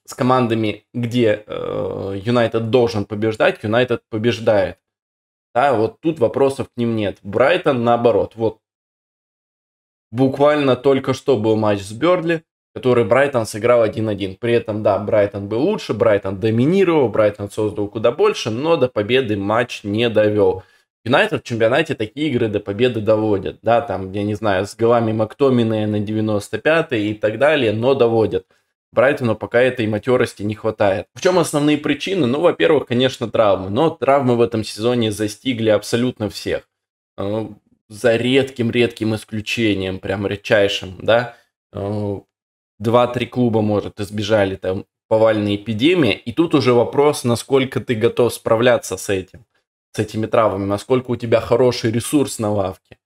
с 0.05 0.13
командами, 0.13 0.85
где 0.93 1.43
Юнайтед 1.47 2.61
э, 2.61 2.65
должен 2.65 3.05
побеждать, 3.05 3.63
Юнайтед 3.63 4.03
побеждает. 4.09 4.77
Да, 5.53 5.73
вот 5.73 5.99
тут 6.01 6.19
вопросов 6.19 6.67
к 6.67 6.77
ним 6.77 6.95
нет. 6.95 7.17
Брайтон 7.23 7.83
наоборот. 7.83 8.33
Вот 8.35 8.59
буквально 10.11 10.75
только 10.75 11.13
что 11.13 11.37
был 11.37 11.55
матч 11.55 11.81
с 11.81 11.91
Берли, 11.91 12.43
который 12.75 13.05
Брайтон 13.05 13.45
сыграл 13.45 13.85
1-1. 13.85 14.37
При 14.37 14.53
этом, 14.53 14.83
да, 14.83 14.99
Брайтон 14.99 15.47
был 15.47 15.61
лучше, 15.61 15.93
Брайтон 15.93 16.39
доминировал, 16.39 17.09
Брайтон 17.09 17.49
создал 17.49 17.87
куда 17.87 18.11
больше, 18.11 18.51
но 18.51 18.75
до 18.75 18.89
победы 18.89 19.37
матч 19.37 19.83
не 19.83 20.09
довел. 20.09 20.63
Юнайтед 21.05 21.41
в 21.41 21.47
чемпионате 21.47 21.95
такие 21.95 22.27
игры 22.29 22.47
до 22.47 22.59
победы 22.59 22.99
доводят. 22.99 23.59
Да, 23.61 23.81
там, 23.81 24.11
я 24.11 24.23
не 24.23 24.33
знаю, 24.33 24.67
с 24.67 24.75
голами 24.75 25.13
Мактомина 25.13 25.87
на 25.87 26.01
95-й 26.01 27.11
и 27.11 27.13
так 27.13 27.39
далее, 27.39 27.71
но 27.71 27.93
доводят. 27.93 28.45
Брайтону 28.95 29.35
пока 29.35 29.61
этой 29.61 29.85
матерости 29.87 30.41
не 30.41 30.55
хватает. 30.55 31.07
В 31.13 31.21
чем 31.21 31.37
основные 31.37 31.77
причины? 31.77 32.25
Ну, 32.25 32.39
во-первых, 32.39 32.87
конечно, 32.87 33.29
травмы. 33.29 33.69
Но 33.69 33.89
травмы 33.89 34.37
в 34.37 34.41
этом 34.41 34.63
сезоне 34.63 35.11
застигли 35.11 35.69
абсолютно 35.69 36.29
всех. 36.29 36.67
Э, 37.17 37.47
за 37.89 38.15
редким-редким 38.15 39.13
исключением, 39.13 39.99
прям 39.99 40.25
редчайшим, 40.25 40.95
да. 40.99 41.35
Э, 41.73 42.19
два-три 42.79 43.25
клуба, 43.27 43.61
может, 43.61 43.99
избежали 43.99 44.55
там 44.55 44.85
повальной 45.09 45.57
эпидемии. 45.57 46.13
И 46.13 46.31
тут 46.31 46.55
уже 46.55 46.73
вопрос, 46.73 47.25
насколько 47.25 47.81
ты 47.81 47.95
готов 47.95 48.33
справляться 48.33 48.95
с 48.95 49.09
этим, 49.09 49.45
с 49.91 49.99
этими 49.99 50.25
травмами, 50.25 50.65
насколько 50.65 51.11
у 51.11 51.15
тебя 51.17 51.41
хороший 51.41 51.91
ресурс 51.91 52.39
на 52.39 52.49
лавке. 52.49 52.97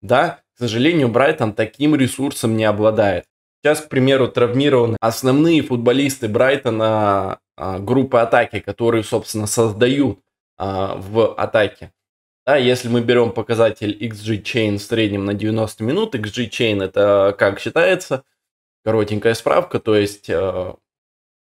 Да, 0.00 0.40
к 0.54 0.58
сожалению, 0.58 1.08
Брайтон 1.08 1.52
таким 1.52 1.94
ресурсом 1.94 2.56
не 2.56 2.64
обладает. 2.64 3.26
Сейчас, 3.64 3.80
к 3.80 3.88
примеру, 3.88 4.28
травмированы 4.28 4.98
основные 5.00 5.62
футболисты 5.62 6.28
Брайтона 6.28 7.38
а, 7.56 7.78
группы 7.78 8.18
атаки, 8.18 8.60
которые, 8.60 9.02
собственно, 9.02 9.46
создают 9.46 10.20
а, 10.58 10.96
в 10.96 11.32
атаке. 11.32 11.90
Да, 12.44 12.56
если 12.56 12.88
мы 12.88 13.00
берем 13.00 13.32
показатель 13.32 13.96
XG 13.98 14.42
Chain 14.42 14.76
в 14.76 14.82
среднем 14.82 15.24
на 15.24 15.32
90 15.32 15.82
минут, 15.82 16.14
XG 16.14 16.50
Chain 16.50 16.84
это 16.84 17.34
как 17.38 17.58
считается? 17.58 18.24
Коротенькая 18.84 19.32
справка, 19.32 19.78
то 19.78 19.96
есть, 19.96 20.28
а, 20.28 20.76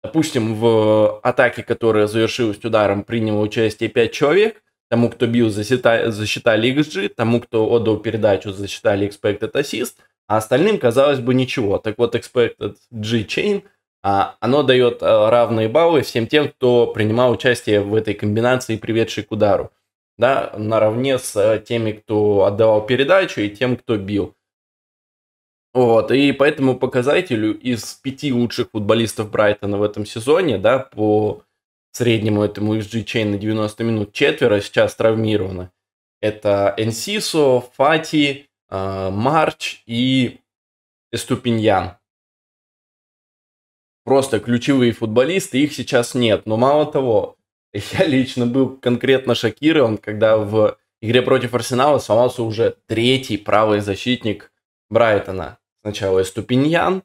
допустим, 0.03 0.53
в 0.53 1.19
атаке, 1.23 1.63
которая 1.63 2.05
завершилась 2.05 2.63
ударом, 2.63 3.03
приняло 3.03 3.41
участие 3.41 3.89
5 3.89 4.11
человек, 4.11 4.61
тому, 4.91 5.09
кто 5.09 5.25
бил, 5.25 5.49
засчитали 5.49 6.71
XG, 6.71 7.09
тому, 7.09 7.41
кто 7.41 7.67
отдал 7.67 7.97
передачу, 7.97 8.51
засчитали 8.51 9.09
Expected 9.09 9.53
Assist– 9.53 9.95
а 10.27 10.37
остальным, 10.37 10.79
казалось 10.79 11.19
бы, 11.19 11.33
ничего. 11.33 11.77
Так 11.77 11.97
вот, 11.97 12.15
Expected 12.15 12.75
G-Chain, 12.91 13.63
а, 14.03 14.35
оно 14.39 14.63
дает 14.63 15.01
а, 15.01 15.29
равные 15.29 15.67
баллы 15.69 16.01
всем 16.01 16.27
тем, 16.27 16.49
кто 16.49 16.87
принимал 16.87 17.31
участие 17.31 17.81
в 17.81 17.95
этой 17.95 18.13
комбинации, 18.13 18.77
приведшей 18.77 19.23
к 19.23 19.31
удару. 19.31 19.71
Да, 20.17 20.53
наравне 20.57 21.19
с 21.19 21.35
а, 21.35 21.59
теми, 21.59 21.91
кто 21.93 22.45
отдавал 22.45 22.85
передачу 22.85 23.41
и 23.41 23.49
тем, 23.49 23.77
кто 23.77 23.97
бил. 23.97 24.35
Вот, 25.73 26.11
и 26.11 26.31
по 26.31 26.45
этому 26.45 26.79
показателю 26.79 27.59
из 27.59 27.95
пяти 27.95 28.31
лучших 28.31 28.69
футболистов 28.71 29.29
Брайтона 29.29 29.77
в 29.77 29.83
этом 29.83 30.05
сезоне, 30.05 30.57
да, 30.57 30.79
по 30.79 31.43
среднему 31.91 32.43
этому 32.43 32.77
XG 32.77 33.03
Chain 33.03 33.25
на 33.31 33.37
90 33.37 33.83
минут, 33.83 34.13
четверо 34.13 34.61
сейчас 34.61 34.95
травмированы. 34.95 35.71
Это 36.21 36.73
Энсисо, 36.77 37.61
Фати, 37.75 38.47
Марч 38.69 39.83
и 39.85 40.39
Эступиньян. 41.11 41.97
Просто 44.03 44.39
ключевые 44.39 44.91
футболисты, 44.91 45.63
их 45.63 45.73
сейчас 45.73 46.13
нет. 46.13 46.45
Но 46.45 46.57
мало 46.57 46.85
того, 46.85 47.37
я 47.73 48.05
лично 48.05 48.45
был 48.45 48.77
конкретно 48.77 49.35
шокирован, 49.35 49.97
когда 49.97 50.37
в 50.37 50.77
игре 51.01 51.21
против 51.21 51.53
Арсенала 51.53 51.99
сломался 51.99 52.43
уже 52.43 52.77
третий 52.85 53.37
правый 53.37 53.79
защитник 53.79 54.51
Брайтона. 54.89 55.57
Сначала 55.81 56.21
Эступиньян, 56.21 57.03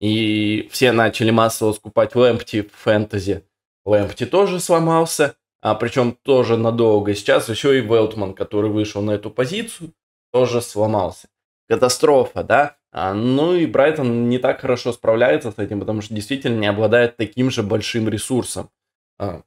и 0.00 0.68
все 0.70 0.92
начали 0.92 1.30
массово 1.30 1.72
скупать 1.72 2.14
Лэмпти 2.14 2.62
в 2.62 2.72
фэнтези. 2.72 3.44
Лэмпти 3.84 4.26
тоже 4.26 4.60
сломался, 4.60 5.36
а 5.60 5.74
причем 5.74 6.16
тоже 6.22 6.56
надолго. 6.56 7.14
Сейчас 7.14 7.48
еще 7.48 7.78
и 7.78 7.80
Велтман, 7.80 8.34
который 8.34 8.70
вышел 8.70 9.02
на 9.02 9.12
эту 9.12 9.30
позицию 9.30 9.92
тоже 10.38 10.62
сломался. 10.62 11.28
Катастрофа, 11.68 12.44
да? 12.44 12.76
А, 12.92 13.12
ну 13.12 13.54
и 13.54 13.66
Брайтон 13.66 14.28
не 14.28 14.38
так 14.38 14.60
хорошо 14.60 14.92
справляется 14.92 15.50
с 15.50 15.58
этим, 15.58 15.80
потому 15.80 16.00
что 16.00 16.14
действительно 16.14 16.58
не 16.58 16.68
обладает 16.68 17.16
таким 17.16 17.50
же 17.50 17.62
большим 17.64 18.08
ресурсом. 18.08 18.70
А. 19.18 19.42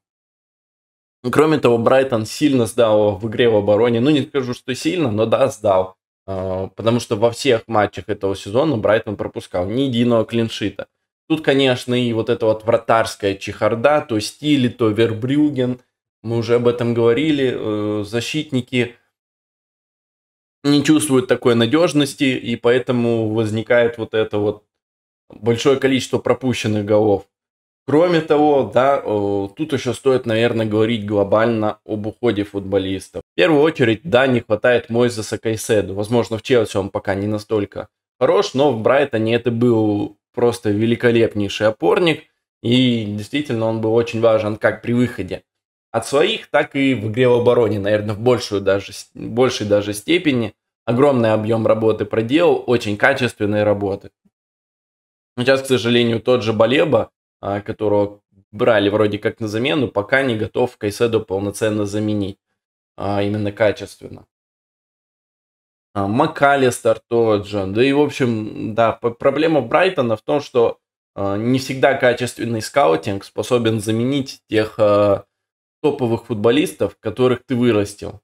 Кроме 1.24 1.60
того, 1.60 1.78
Брайтон 1.78 2.26
сильно 2.26 2.66
сдал 2.66 3.16
в 3.16 3.28
игре 3.30 3.50
в 3.50 3.56
обороне. 3.56 4.02
Ну, 4.02 4.10
не 4.10 4.24
скажу, 4.24 4.54
что 4.54 4.76
сильно, 4.76 5.12
но 5.12 5.26
да, 5.26 5.48
сдал. 5.48 5.96
а, 6.28 6.68
потому 6.68 7.00
что 7.00 7.16
во 7.16 7.32
всех 7.32 7.62
матчах 7.68 8.10
этого 8.10 8.36
сезона 8.36 8.76
Брайтон 8.78 9.16
пропускал 9.16 9.66
ни 9.66 9.84
единого 9.84 10.26
клиншита. 10.26 10.88
Тут, 11.30 11.42
конечно, 11.42 11.94
и 11.94 12.12
вот 12.12 12.30
эта 12.30 12.46
вот 12.46 12.66
вратарская 12.66 13.36
чехарда, 13.36 14.02
то 14.02 14.20
Стили, 14.20 14.68
то 14.68 14.90
Вербрюген, 14.90 15.80
мы 16.22 16.38
уже 16.38 16.56
об 16.56 16.68
этом 16.68 16.94
говорили, 16.94 17.56
э, 17.56 18.04
защитники 18.06 18.98
не 20.64 20.84
чувствуют 20.84 21.28
такой 21.28 21.56
надежности, 21.56 22.24
и 22.24 22.56
поэтому 22.56 23.30
возникает 23.30 23.98
вот 23.98 24.14
это 24.14 24.38
вот 24.38 24.64
большое 25.30 25.80
количество 25.80 26.20
пропущенных 26.20 26.86
голов. 26.86 27.28
Кроме 27.88 28.22
того, 28.22 28.70
да, 28.72 29.02
тут 29.02 29.74
еще 29.74 29.94
стоит, 29.94 30.26
наверное, 30.26 30.68
говорить 30.68 31.06
глобально 31.06 31.80
об 31.84 32.06
уходе 32.06 32.44
футболистов. 32.44 33.24
В 33.34 33.36
первую 33.36 33.62
очередь, 33.64 34.02
да, 34.04 34.28
не 34.28 34.42
хватает 34.42 34.90
Мойзеса 34.90 35.40
Кайседу. 35.40 35.96
Возможно, 35.96 36.38
в 36.38 36.44
Челси 36.44 36.78
он 36.78 36.90
пока 36.90 37.16
не 37.16 37.26
настолько 37.26 37.88
хорош, 38.20 38.54
но 38.54 38.72
в 38.72 38.82
Брайтоне 38.82 39.34
это 39.34 39.50
был 39.50 40.18
просто 40.34 40.70
великолепнейший 40.70 41.68
опорник. 41.68 42.26
И 42.62 43.04
действительно, 43.06 43.66
он 43.66 43.82
был 43.82 43.96
очень 43.96 44.22
важен 44.22 44.58
как 44.58 44.84
при 44.84 44.94
выходе 44.94 45.42
от 45.92 46.08
своих, 46.08 46.48
так 46.48 46.76
и 46.76 46.94
в 46.94 47.10
игре 47.10 47.28
в 47.28 47.34
обороне, 47.34 47.80
наверное, 47.80 48.16
в 48.16 48.20
большую 48.20 48.62
даже, 48.62 48.94
большей 49.14 49.68
даже 49.68 49.94
степени. 49.94 50.54
Огромный 50.86 51.34
объем 51.34 51.68
работы 51.68 52.06
проделал, 52.06 52.64
очень 52.66 52.98
качественной 52.98 53.64
работы. 53.64 54.12
Сейчас, 55.38 55.62
к 55.62 55.66
сожалению, 55.68 56.22
тот 56.22 56.44
же 56.44 56.54
Балеба 56.54 57.12
а, 57.42 57.60
которого 57.60 58.22
брали 58.52 58.90
вроде 58.90 59.18
как 59.18 59.40
на 59.40 59.48
замену, 59.48 59.88
пока 59.88 60.22
не 60.22 60.36
готов 60.38 60.78
Кайседу 60.78 61.22
полноценно 61.22 61.86
заменить, 61.86 62.38
а 62.96 63.24
именно 63.24 63.52
качественно. 63.52 64.28
А, 65.94 66.08
МакАлистер 66.08 67.00
тот 67.08 67.48
же. 67.48 67.66
Да 67.66 67.84
и, 67.84 67.92
в 67.94 68.00
общем, 68.00 68.76
да, 68.76 68.92
проблема 68.94 69.62
Брайтона 69.62 70.16
в 70.16 70.22
том, 70.22 70.40
что 70.40 70.78
не 71.14 71.60
всегда 71.60 71.96
качественный 71.96 72.62
скаутинг 72.62 73.26
способен 73.26 73.82
заменить 73.82 74.42
тех 74.48 74.80
топовых 75.82 76.26
футболистов, 76.26 76.98
которых 77.00 77.44
ты 77.46 77.56
вырастил. 77.56 78.22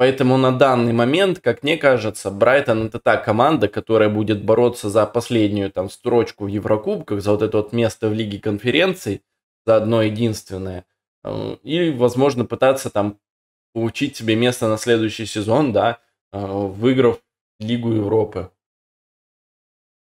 Поэтому 0.00 0.38
на 0.38 0.50
данный 0.50 0.94
момент, 0.94 1.40
как 1.40 1.62
мне 1.62 1.76
кажется, 1.76 2.30
Брайтон 2.30 2.86
это 2.86 2.98
та 2.98 3.18
команда, 3.18 3.68
которая 3.68 4.08
будет 4.08 4.42
бороться 4.42 4.88
за 4.88 5.04
последнюю 5.04 5.70
там 5.70 5.90
строчку 5.90 6.44
в 6.44 6.48
Еврокубках, 6.48 7.20
за 7.20 7.32
вот 7.32 7.42
это 7.42 7.58
вот 7.58 7.74
место 7.74 8.08
в 8.08 8.14
Лиге 8.14 8.38
конференций, 8.38 9.22
за 9.66 9.76
одно 9.76 10.00
единственное. 10.02 10.86
Э, 11.22 11.56
и, 11.62 11.90
возможно, 11.90 12.46
пытаться 12.46 12.88
там 12.88 13.18
получить 13.74 14.16
себе 14.16 14.36
место 14.36 14.68
на 14.68 14.78
следующий 14.78 15.26
сезон, 15.26 15.74
да, 15.74 15.98
э, 16.32 16.38
выиграв 16.46 17.20
Лигу 17.58 17.92
Европы. 17.92 18.50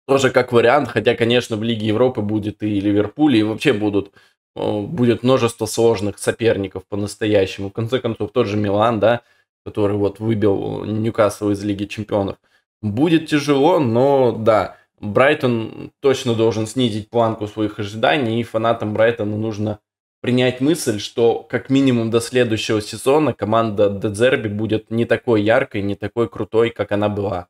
Тоже 0.08 0.32
как 0.32 0.54
вариант, 0.54 0.88
хотя, 0.88 1.14
конечно, 1.16 1.58
в 1.58 1.64
Лиге 1.64 1.88
Европы 1.88 2.22
будет 2.22 2.64
и 2.64 2.80
Ливерпуль, 2.80 3.36
и 3.36 3.44
вообще 3.44 3.74
будут 3.74 4.14
будет 4.56 5.24
множество 5.24 5.66
сложных 5.66 6.20
соперников 6.20 6.84
по-настоящему. 6.88 7.70
В 7.70 7.74
конце 7.74 8.00
концов, 8.00 8.32
тот 8.32 8.48
же 8.48 8.58
Милан, 8.58 9.00
да, 9.00 9.22
который 9.66 9.98
вот 9.98 10.20
выбил 10.20 10.84
Ньюкасл 10.86 11.50
из 11.52 11.64
Лиги 11.64 11.86
Чемпионов. 11.86 12.38
Будет 12.82 13.28
тяжело, 13.28 13.80
но 13.80 14.32
да, 14.32 14.78
Брайтон 15.00 15.92
точно 16.02 16.36
должен 16.36 16.68
снизить 16.68 17.10
планку 17.10 17.48
своих 17.48 17.80
ожиданий, 17.80 18.40
и 18.40 18.44
фанатам 18.44 18.94
Брайтона 18.94 19.38
нужно 19.38 19.80
принять 20.22 20.62
мысль, 20.62 21.00
что 21.00 21.44
как 21.44 21.70
минимум 21.70 22.10
до 22.10 22.22
следующего 22.22 22.82
сезона 22.82 23.34
команда 23.34 23.90
Дедзерби 23.90 24.48
будет 24.48 24.90
не 24.90 25.06
такой 25.06 25.42
яркой, 25.42 25.82
не 25.82 25.96
такой 25.96 26.30
крутой, 26.30 26.70
как 26.70 26.94
она 26.94 27.10
была. 27.10 27.48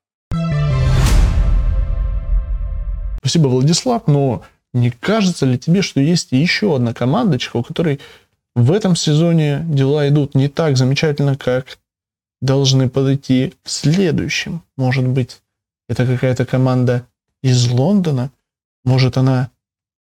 Спасибо, 3.20 3.48
Владислав, 3.48 4.08
но 4.08 4.44
не 4.74 4.92
кажется 4.92 5.46
ли 5.46 5.58
тебе, 5.58 5.82
что 5.82 6.00
есть 6.00 6.32
еще 6.32 6.76
одна 6.76 6.94
командочка, 6.94 7.58
у 7.58 7.64
которой 7.64 8.00
в 8.56 8.72
этом 8.72 8.96
сезоне 8.96 9.64
дела 9.68 10.08
идут 10.10 10.36
не 10.36 10.48
так 10.48 10.78
замечательно, 10.78 11.36
как 11.36 11.78
должны 12.42 12.90
подойти 12.90 13.54
в 13.64 13.70
следующем. 13.70 14.62
Может 14.78 15.08
быть, 15.08 15.42
это 15.88 16.06
какая-то 16.06 16.46
команда 16.46 17.08
из 17.42 17.70
Лондона. 17.70 18.32
Может, 18.84 19.18
она 19.18 19.50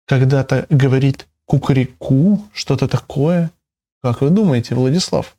когда-то 0.07 0.67
говорит 0.69 1.27
кукареку, 1.47 2.45
что-то 2.53 2.89
такое. 2.89 3.51
Как 4.03 4.21
вы 4.21 4.31
думаете, 4.31 4.75
Владислав? 4.75 5.37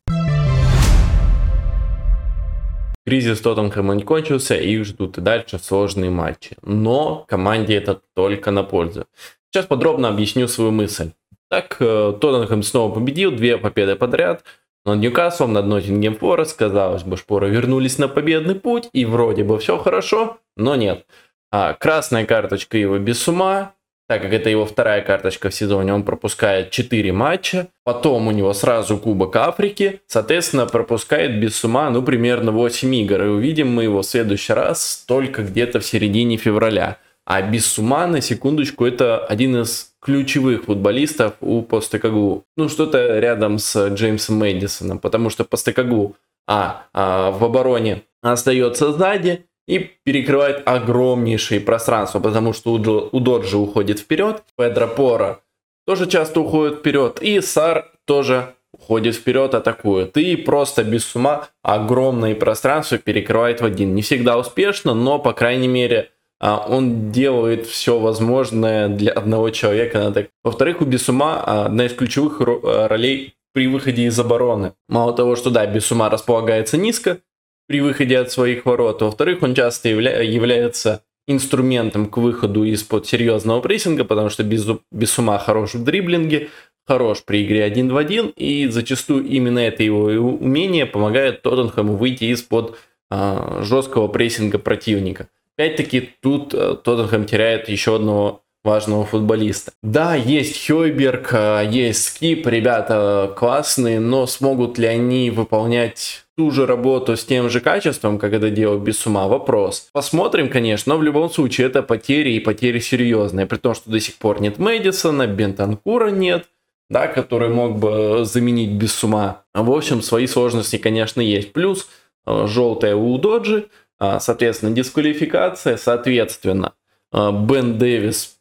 Кризис 3.06 3.42
Тоттенхэма 3.42 3.96
не 3.96 4.04
кончился, 4.04 4.56
и 4.56 4.72
их 4.72 4.86
ждут 4.86 5.18
и 5.18 5.22
дальше 5.22 5.60
сложные 5.60 6.10
матчи. 6.10 6.58
Но 6.62 7.26
команде 7.28 7.76
это 7.76 8.02
только 8.16 8.52
на 8.52 8.64
пользу. 8.64 9.06
Сейчас 9.52 9.66
подробно 9.66 10.10
объясню 10.10 10.48
свою 10.48 10.72
мысль. 10.72 11.12
Так, 11.50 11.78
э, 11.80 12.14
Тоттенхэм 12.20 12.64
снова 12.64 12.94
победил, 12.94 13.32
две 13.32 13.58
победы 13.58 13.96
подряд– 13.96 14.44
над 14.86 15.00
Ньюкаслом, 15.00 15.54
над 15.54 15.66
Ноттингем 15.66 16.16
Форест, 16.16 16.58
казалось 16.58 17.04
бы, 17.04 17.18
шпоры 17.18 17.50
вернулись 17.50 17.98
на 17.98 18.08
победный 18.08 18.56
путь, 18.56 18.88
и 18.94 19.04
вроде 19.04 19.44
бы 19.44 19.58
все 19.58 19.78
хорошо, 19.78 20.38
но 20.56 20.76
нет. 20.76 21.06
А, 21.52 21.74
красная 21.74 22.26
карточка 22.26 22.78
его 22.78 23.00
без 23.00 23.28
ума, 23.28 23.74
так 24.08 24.22
как 24.22 24.34
это 24.34 24.50
его 24.50 24.66
вторая 24.66 25.02
карточка 25.02 25.50
в 25.50 25.56
сезоне, 25.56 25.94
он 25.94 26.04
пропускает 26.04 26.72
4 26.72 27.12
матча, 27.12 27.68
потом 27.84 28.28
у 28.28 28.32
него 28.32 28.54
сразу 28.54 28.98
Кубок 28.98 29.36
Африки, 29.36 30.02
соответственно, 30.08 30.66
пропускает 30.66 31.40
без 31.40 31.64
ума, 31.64 31.90
ну, 31.90 32.04
примерно 32.04 32.52
8 32.52 32.96
игр, 32.96 33.24
и 33.24 33.28
увидим 33.28 33.74
мы 33.74 33.84
его 33.84 34.02
в 34.02 34.06
следующий 34.06 34.54
раз 34.54 35.04
только 35.08 35.44
где-то 35.44 35.80
в 35.80 35.86
середине 35.86 36.38
февраля. 36.38 36.98
А 37.26 37.42
без 37.42 37.78
ума, 37.80 38.06
на 38.06 38.22
секундочку, 38.22 38.86
это 38.86 39.18
один 39.18 39.62
из 39.62 39.94
ключевых 40.00 40.66
футболистов 40.66 41.34
у 41.42 41.64
Постекоглу. 41.64 42.44
Ну, 42.56 42.70
что-то 42.70 43.18
рядом 43.18 43.58
с 43.58 43.88
Джеймсом 43.88 44.38
Мэдисоном, 44.38 45.00
потому 45.00 45.32
что 45.32 45.44
Постекоглу 45.44 46.16
а, 46.48 46.86
а, 46.94 47.32
в 47.32 47.44
обороне 47.44 48.04
остается 48.22 48.92
сзади 48.92 49.46
и 49.68 49.80
перекрывает 50.04 50.62
огромнейшие 50.66 51.60
пространства, 51.60 52.20
потому 52.20 52.54
что 52.54 52.74
у, 52.74 53.20
Доджи 53.20 53.58
уходит 53.58 54.00
вперед, 54.00 54.44
Педро 54.58 54.88
Пора 54.88 55.40
тоже 55.86 56.08
часто 56.08 56.42
уходит 56.42 56.80
вперед, 56.80 57.20
и 57.22 57.42
Сар 57.42 57.92
тоже 58.06 58.56
уходит 58.74 59.16
вперед, 59.16 59.54
атакует. 59.54 60.18
И 60.18 60.36
просто 60.36 60.84
без 60.84 61.16
ума 61.16 61.48
огромные 61.64 62.36
пространства 62.36 62.98
перекрывает 62.98 63.62
в 63.62 63.66
один. 63.66 63.96
Не 63.96 64.02
всегда 64.02 64.38
успешно, 64.38 64.94
но, 64.94 65.20
по 65.20 65.34
крайней 65.34 65.68
мере, 65.68 66.12
а, 66.40 66.66
он 66.68 67.12
делает 67.12 67.66
все 67.66 67.98
возможное 68.00 68.90
для 68.90 69.12
одного 69.14 69.50
человека. 69.52 70.28
Во-вторых, 70.44 70.82
у 70.82 70.86
Бесума 70.86 71.66
одна 71.66 71.86
из 71.86 71.94
ключевых 71.94 72.42
ролей 72.42 73.36
при 73.54 73.68
выходе 73.68 74.04
из 74.04 74.20
обороны. 74.20 74.74
Мало 74.90 75.14
того, 75.14 75.36
что 75.38 75.50
да, 75.50 75.66
Бесума 75.66 76.10
располагается 76.10 76.78
низко 76.78 77.20
при 77.68 77.82
выходе 77.82 78.18
от 78.18 78.32
своих 78.32 78.66
ворот, 78.66 79.02
во-вторых, 79.02 79.42
он 79.44 79.56
часто 79.56 79.90
явля- 79.90 80.24
является 80.24 81.04
инструментом 81.28 82.08
к 82.08 82.18
выходу 82.18 82.64
из-под 82.64 83.08
серьезного 83.08 83.62
прессинга, 83.62 84.04
потому 84.04 84.30
что 84.30 84.44
без, 84.44 84.68
Бесума 84.92 85.40
хорош 85.40 85.74
в 85.74 85.84
дриблинге, 85.84 86.50
хорош 86.86 87.24
при 87.24 87.44
игре 87.46 87.64
один 87.64 87.92
в 87.92 87.98
один, 87.98 88.32
и 88.36 88.68
зачастую 88.68 89.26
именно 89.26 89.60
это 89.60 89.84
его 89.84 90.04
умение 90.06 90.86
помогает 90.86 91.42
Тоттенхэму 91.42 91.96
выйти 91.96 92.26
из-под 92.26 92.78
а, 93.10 93.62
жесткого 93.64 94.08
прессинга 94.08 94.60
противника. 94.60 95.28
Опять-таки, 95.58 96.10
тут 96.22 96.54
э, 96.54 96.76
Тоттенхэм 96.84 97.26
теряет 97.26 97.70
еще 97.70 97.96
одного 97.96 98.44
важного 98.66 99.06
футболиста. 99.06 99.72
Да, 99.84 100.16
есть 100.16 100.68
Хойберг, 100.68 101.34
э, 101.34 101.70
есть 101.70 102.06
Скип, 102.06 102.48
ребята 102.48 103.34
классные, 103.38 104.00
но 104.00 104.28
смогут 104.28 104.78
ли 104.78 104.88
они 104.88 105.30
выполнять 105.32 106.26
ту 106.38 106.52
же 106.52 106.66
работу 106.66 107.16
с 107.16 107.24
тем 107.24 107.50
же 107.50 107.62
качеством, 107.62 108.20
как 108.20 108.34
это 108.34 108.50
делал 108.50 108.78
без 108.78 109.06
ума, 109.06 109.28
вопрос. 109.28 109.88
Посмотрим, 109.94 110.50
конечно, 110.50 110.94
но 110.94 111.00
в 111.00 111.04
любом 111.04 111.30
случае 111.30 111.68
это 111.68 111.82
потери 111.82 112.34
и 112.34 112.40
потери 112.40 112.80
серьезные, 112.80 113.46
при 113.46 113.58
том, 113.58 113.74
что 113.74 113.90
до 113.90 114.00
сих 114.00 114.16
пор 114.16 114.42
нет 114.42 114.58
Мэдисона, 114.58 115.28
Бентанкура 115.28 116.10
нет, 116.10 116.46
да, 116.90 117.08
который 117.08 117.50
мог 117.50 117.80
бы 117.80 118.26
заменить 118.26 118.72
без 118.72 119.02
ума. 119.04 119.44
В 119.54 119.72
общем, 119.72 120.02
свои 120.02 120.28
сложности, 120.28 120.78
конечно, 120.78 121.22
есть. 121.22 121.54
Плюс 121.54 121.88
э, 122.26 122.48
желтая 122.48 122.96
у 122.96 123.18
Доджи, 123.18 123.70
а, 123.98 124.20
соответственно, 124.20 124.72
дисквалификация, 124.72 125.78
соответственно, 125.78 126.74
а, 127.12 127.32
Бен 127.32 127.78
Дэвис, 127.78 128.35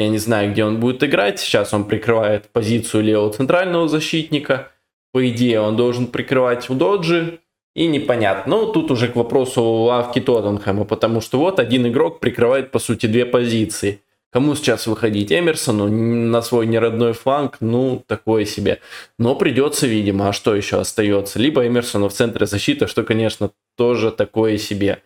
я 0.00 0.08
не 0.08 0.18
знаю, 0.18 0.52
где 0.52 0.64
он 0.64 0.80
будет 0.80 1.02
играть, 1.04 1.38
сейчас 1.40 1.74
он 1.74 1.84
прикрывает 1.84 2.48
позицию 2.48 3.04
левого 3.04 3.32
центрального 3.32 3.88
защитника, 3.88 4.72
по 5.12 5.28
идее 5.28 5.60
он 5.60 5.76
должен 5.76 6.06
прикрывать 6.06 6.70
у 6.70 6.74
Доджи, 6.74 7.40
и 7.74 7.86
непонятно. 7.86 8.56
Ну, 8.56 8.72
тут 8.72 8.90
уже 8.90 9.08
к 9.08 9.16
вопросу 9.16 9.62
лавки 9.62 10.20
Тоттенхэма, 10.20 10.84
потому 10.84 11.20
что 11.20 11.38
вот 11.38 11.60
один 11.60 11.86
игрок 11.86 12.20
прикрывает, 12.20 12.70
по 12.72 12.78
сути, 12.78 13.06
две 13.06 13.24
позиции. 13.24 14.02
Кому 14.32 14.54
сейчас 14.54 14.86
выходить? 14.86 15.32
Эмерсону 15.32 15.88
на 15.88 16.40
свой 16.40 16.66
неродной 16.66 17.14
фланг, 17.14 17.56
ну, 17.60 18.04
такое 18.06 18.44
себе. 18.44 18.80
Но 19.18 19.34
придется, 19.34 19.88
видимо, 19.88 20.28
а 20.28 20.32
что 20.32 20.54
еще 20.54 20.78
остается? 20.78 21.40
Либо 21.40 21.66
Эмерсону 21.66 22.08
в 22.08 22.12
центре 22.12 22.46
защиты, 22.46 22.86
что, 22.86 23.02
конечно, 23.02 23.50
тоже 23.76 24.12
такое 24.12 24.56
себе. 24.56 25.02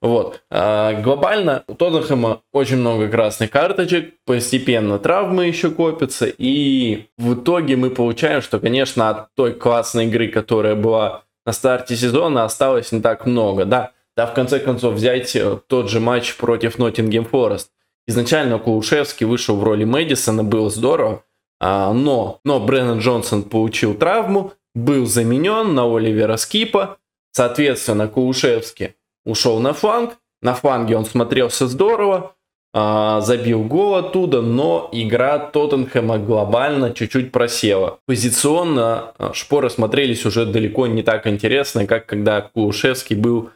Вот. 0.00 0.42
А 0.48 0.92
глобально 1.02 1.64
у 1.66 1.74
Тоттенхэма 1.74 2.42
очень 2.52 2.76
много 2.76 3.08
красных 3.08 3.50
карточек, 3.50 4.14
постепенно 4.24 5.00
травмы 5.00 5.46
еще 5.46 5.70
копятся, 5.70 6.26
и 6.26 7.06
в 7.18 7.34
итоге 7.34 7.76
мы 7.76 7.90
получаем, 7.90 8.42
что, 8.42 8.60
конечно, 8.60 9.10
от 9.10 9.34
той 9.34 9.54
классной 9.54 10.06
игры, 10.06 10.28
которая 10.28 10.76
была 10.76 11.22
на 11.44 11.52
старте 11.52 11.96
сезона, 11.96 12.44
осталось 12.44 12.92
не 12.92 13.00
так 13.00 13.26
много. 13.26 13.64
Да, 13.64 13.90
да, 14.16 14.26
в 14.26 14.34
конце 14.34 14.60
концов, 14.60 14.94
взять 14.94 15.34
э, 15.34 15.58
тот 15.66 15.90
же 15.90 15.98
матч 15.98 16.36
против 16.36 16.78
Ноттингем 16.78 17.24
Форест. 17.24 17.70
Изначально 18.08 18.58
Кулушевский 18.58 19.26
вышел 19.26 19.56
в 19.56 19.62
роли 19.62 19.84
Мэдисона, 19.84 20.42
было 20.42 20.70
здорово, 20.70 21.24
а, 21.60 21.92
но, 21.92 22.40
но 22.42 22.58
Брэннон 22.58 23.00
Джонсон 23.00 23.42
получил 23.42 23.94
травму, 23.94 24.54
был 24.74 25.04
заменен 25.04 25.74
на 25.74 25.84
Оливера 25.84 26.36
Скипа, 26.36 26.96
соответственно, 27.32 28.08
Кулушевский 28.08 28.94
ушел 29.26 29.60
на 29.60 29.74
фланг. 29.74 30.16
На 30.40 30.54
фланге 30.54 30.96
он 30.96 31.04
смотрелся 31.04 31.66
здорово, 31.66 32.34
а, 32.72 33.20
забил 33.20 33.62
гол 33.64 33.96
оттуда, 33.96 34.40
но 34.40 34.88
игра 34.92 35.38
Тоттенхэма 35.38 36.18
глобально 36.18 36.94
чуть-чуть 36.94 37.30
просела. 37.30 37.98
Позиционно 38.06 39.12
а, 39.18 39.32
шпоры 39.34 39.68
смотрелись 39.68 40.24
уже 40.24 40.46
далеко 40.46 40.86
не 40.86 41.02
так 41.02 41.26
интересно, 41.26 41.86
как 41.86 42.06
когда 42.06 42.40
Кулушевский 42.40 43.16
был 43.16 43.50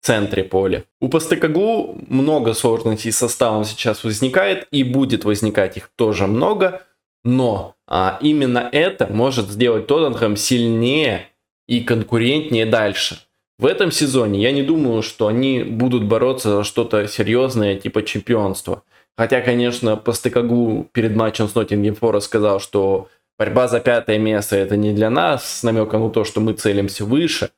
центре 0.00 0.44
поля. 0.44 0.84
У 1.00 1.08
Постекоглу 1.08 1.98
много 2.08 2.54
сложностей 2.54 3.12
с 3.12 3.18
составом 3.18 3.64
сейчас 3.64 4.04
возникает, 4.04 4.66
и 4.70 4.84
будет 4.84 5.24
возникать 5.24 5.76
их 5.76 5.90
тоже 5.96 6.26
много, 6.26 6.82
но 7.24 7.74
а, 7.86 8.18
именно 8.22 8.68
это 8.72 9.06
может 9.06 9.48
сделать 9.50 9.86
Тоттенхэм 9.86 10.36
сильнее 10.36 11.26
и 11.66 11.80
конкурентнее 11.80 12.66
дальше. 12.66 13.18
В 13.58 13.66
этом 13.66 13.90
сезоне 13.90 14.40
я 14.40 14.52
не 14.52 14.62
думаю, 14.62 15.02
что 15.02 15.26
они 15.26 15.64
будут 15.64 16.04
бороться 16.04 16.50
за 16.50 16.64
что-то 16.64 17.08
серьезное, 17.08 17.76
типа 17.76 18.04
чемпионства. 18.04 18.82
Хотя, 19.16 19.40
конечно, 19.40 19.96
Постыкогу 19.96 20.88
перед 20.92 21.16
матчем 21.16 21.48
с 21.48 21.54
Ноттингем 21.56 21.96
Форест 21.96 22.26
сказал, 22.26 22.60
что 22.60 23.08
борьба 23.36 23.66
за 23.66 23.80
пятое 23.80 24.18
место 24.18 24.54
это 24.54 24.76
не 24.76 24.92
для 24.92 25.10
нас, 25.10 25.58
с 25.58 25.62
намеком 25.64 26.04
на 26.04 26.10
то, 26.10 26.22
что 26.22 26.40
мы 26.40 26.52
целимся 26.52 27.04
выше. 27.04 27.50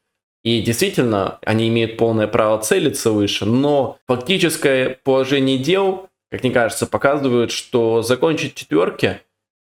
И 0.42 0.62
действительно, 0.62 1.38
они 1.42 1.68
имеют 1.68 1.96
полное 1.96 2.26
право 2.26 2.61
целиться 2.62 3.11
выше, 3.12 3.44
но 3.44 3.98
фактическое 4.07 4.98
положение 5.05 5.59
дел, 5.59 6.09
как 6.31 6.42
мне 6.42 6.53
кажется, 6.53 6.87
показывает, 6.87 7.50
что 7.50 8.03
закончить 8.03 8.55
четверки, 8.55 9.20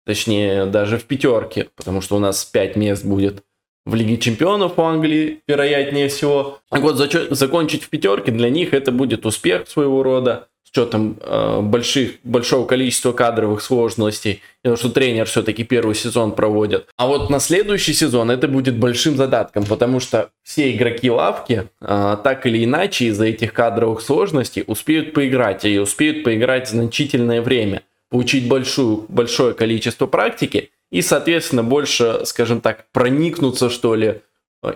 точнее 0.04 0.66
даже 0.66 0.98
в 0.98 1.04
пятерке, 1.04 1.68
потому 1.74 2.00
что 2.00 2.16
у 2.16 2.18
нас 2.18 2.44
пять 2.44 2.76
мест 2.76 3.04
будет, 3.04 3.44
в 3.87 3.94
Лиге 3.94 4.18
Чемпионов 4.18 4.74
по 4.74 4.87
Англии, 4.88 5.40
вероятнее 5.48 6.09
всего. 6.09 6.61
Так 6.68 6.83
вот, 6.83 6.96
закончить 6.96 7.85
в 7.85 7.88
пятерке 7.88 8.31
для 8.31 8.50
них 8.50 8.74
это 8.74 8.92
будет 8.92 9.24
успех 9.24 9.66
своего 9.66 10.02
рода, 10.02 10.48
с 10.68 10.70
учетом 10.70 11.16
э, 11.20 11.61
больших, 11.62 12.16
большого 12.24 12.66
количества 12.66 13.12
кадровых 13.12 13.62
сложностей, 13.62 14.42
потому 14.62 14.76
что 14.76 14.90
тренер 14.90 15.24
все-таки 15.24 15.64
первый 15.64 15.94
сезон 15.94 16.33
проводит. 16.33 16.88
А 16.98 17.07
вот 17.07 17.31
на 17.31 17.40
следующий 17.40 17.94
сезон 17.94 18.31
это 18.31 18.48
будет 18.48 18.76
большим 18.76 19.16
задатком, 19.16 19.64
потому 19.64 19.98
что 19.98 20.28
все 20.42 20.70
игроки 20.70 21.11
лавки, 21.11 21.68
э, 21.81 22.16
так 22.22 22.46
или 22.46 22.64
иначе, 22.64 23.07
из-за 23.07 23.26
этих 23.26 23.54
кадровых 23.54 24.02
сложностей 24.02 24.64
успеют 24.66 25.14
поиграть, 25.14 25.64
и 25.64 25.78
успеют 25.78 26.22
поиграть 26.22 26.68
значительное 26.68 27.40
время, 27.40 27.83
получить 28.11 28.46
большую, 28.46 29.07
большое 29.09 29.54
количество 29.54 30.07
практики, 30.07 30.70
и, 30.90 31.00
соответственно, 31.00 31.64
больше, 31.64 32.20
скажем 32.24 32.61
так, 32.61 32.87
проникнуться, 32.92 33.70
что 33.70 33.94
ли, 33.94 34.20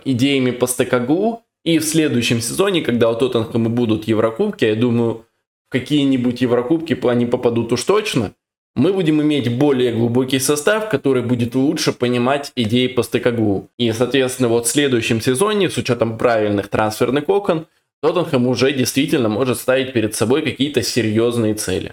идеями 0.04 0.52
по 0.52 0.66
стекагу. 0.66 1.42
И 1.64 1.78
в 1.78 1.84
следующем 1.84 2.40
сезоне, 2.40 2.82
когда 2.82 3.10
у 3.10 3.14
Тоттенхэма 3.14 3.70
будут 3.70 4.08
Еврокубки, 4.08 4.64
я 4.64 4.74
думаю, 4.74 5.24
какие-нибудь 5.72 6.40
Еврокубки 6.42 6.96
они 7.06 7.26
попадут 7.26 7.72
уж 7.72 7.82
точно, 7.82 8.32
мы 8.74 8.92
будем 8.92 9.20
иметь 9.20 9.54
более 9.58 9.92
глубокий 9.92 10.38
состав, 10.38 10.88
который 10.88 11.22
будет 11.22 11.54
лучше 11.54 11.92
понимать 11.92 12.52
идеи 12.56 12.86
по 12.86 13.02
стекагу. 13.02 13.68
И, 13.78 13.92
соответственно, 13.92 14.48
вот 14.48 14.66
в 14.66 14.70
следующем 14.70 15.20
сезоне, 15.20 15.68
с 15.68 15.76
учетом 15.76 16.16
правильных 16.16 16.68
трансферных 16.68 17.28
окон, 17.28 17.66
Тоттенхэм 18.02 18.46
уже 18.46 18.72
действительно 18.72 19.28
может 19.28 19.58
ставить 19.58 19.92
перед 19.92 20.14
собой 20.14 20.42
какие-то 20.42 20.82
серьезные 20.82 21.54
цели. 21.54 21.92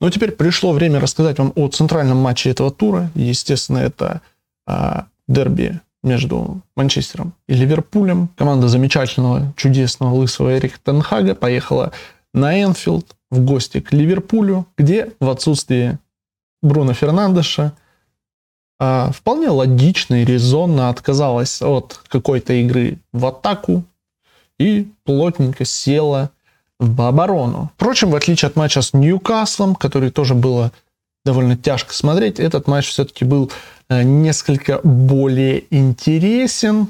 Ну, 0.00 0.10
теперь 0.10 0.32
пришло 0.32 0.72
время 0.72 1.00
рассказать 1.00 1.38
вам 1.38 1.52
о 1.56 1.68
центральном 1.68 2.18
матче 2.18 2.50
этого 2.50 2.70
тура. 2.70 3.10
Естественно, 3.14 3.78
это 3.78 4.20
а, 4.66 5.06
дерби 5.26 5.80
между 6.06 6.62
Манчестером 6.76 7.34
и 7.48 7.54
Ливерпулем. 7.54 8.28
Команда 8.36 8.68
замечательного, 8.68 9.52
чудесного, 9.56 10.14
лысого 10.14 10.56
Эрика 10.56 10.78
Тенхага 10.82 11.34
поехала 11.34 11.92
на 12.32 12.62
Энфилд 12.62 13.14
в 13.30 13.44
гости 13.44 13.80
к 13.80 13.92
Ливерпулю, 13.92 14.66
где 14.78 15.12
в 15.20 15.28
отсутствии 15.28 15.98
Бруно 16.62 16.94
Фернандеша 16.94 17.74
а, 18.78 19.10
вполне 19.12 19.48
логично 19.48 20.22
и 20.22 20.24
резонно 20.24 20.88
отказалась 20.88 21.60
от 21.60 22.00
какой-то 22.08 22.52
игры 22.54 22.98
в 23.12 23.26
атаку 23.26 23.84
и 24.58 24.88
плотненько 25.04 25.64
села 25.64 26.30
в 26.78 27.00
оборону. 27.02 27.70
Впрочем, 27.76 28.10
в 28.10 28.16
отличие 28.16 28.48
от 28.48 28.56
матча 28.56 28.82
с 28.82 28.92
Ньюкаслом, 28.92 29.74
который 29.74 30.10
тоже 30.10 30.34
было 30.34 30.72
довольно 31.26 31.56
тяжко 31.56 31.92
смотреть, 31.92 32.40
этот 32.40 32.68
матч 32.68 32.88
все-таки 32.88 33.24
был 33.24 33.50
э, 33.88 34.02
несколько 34.02 34.80
более 34.82 35.64
интересен, 35.70 36.86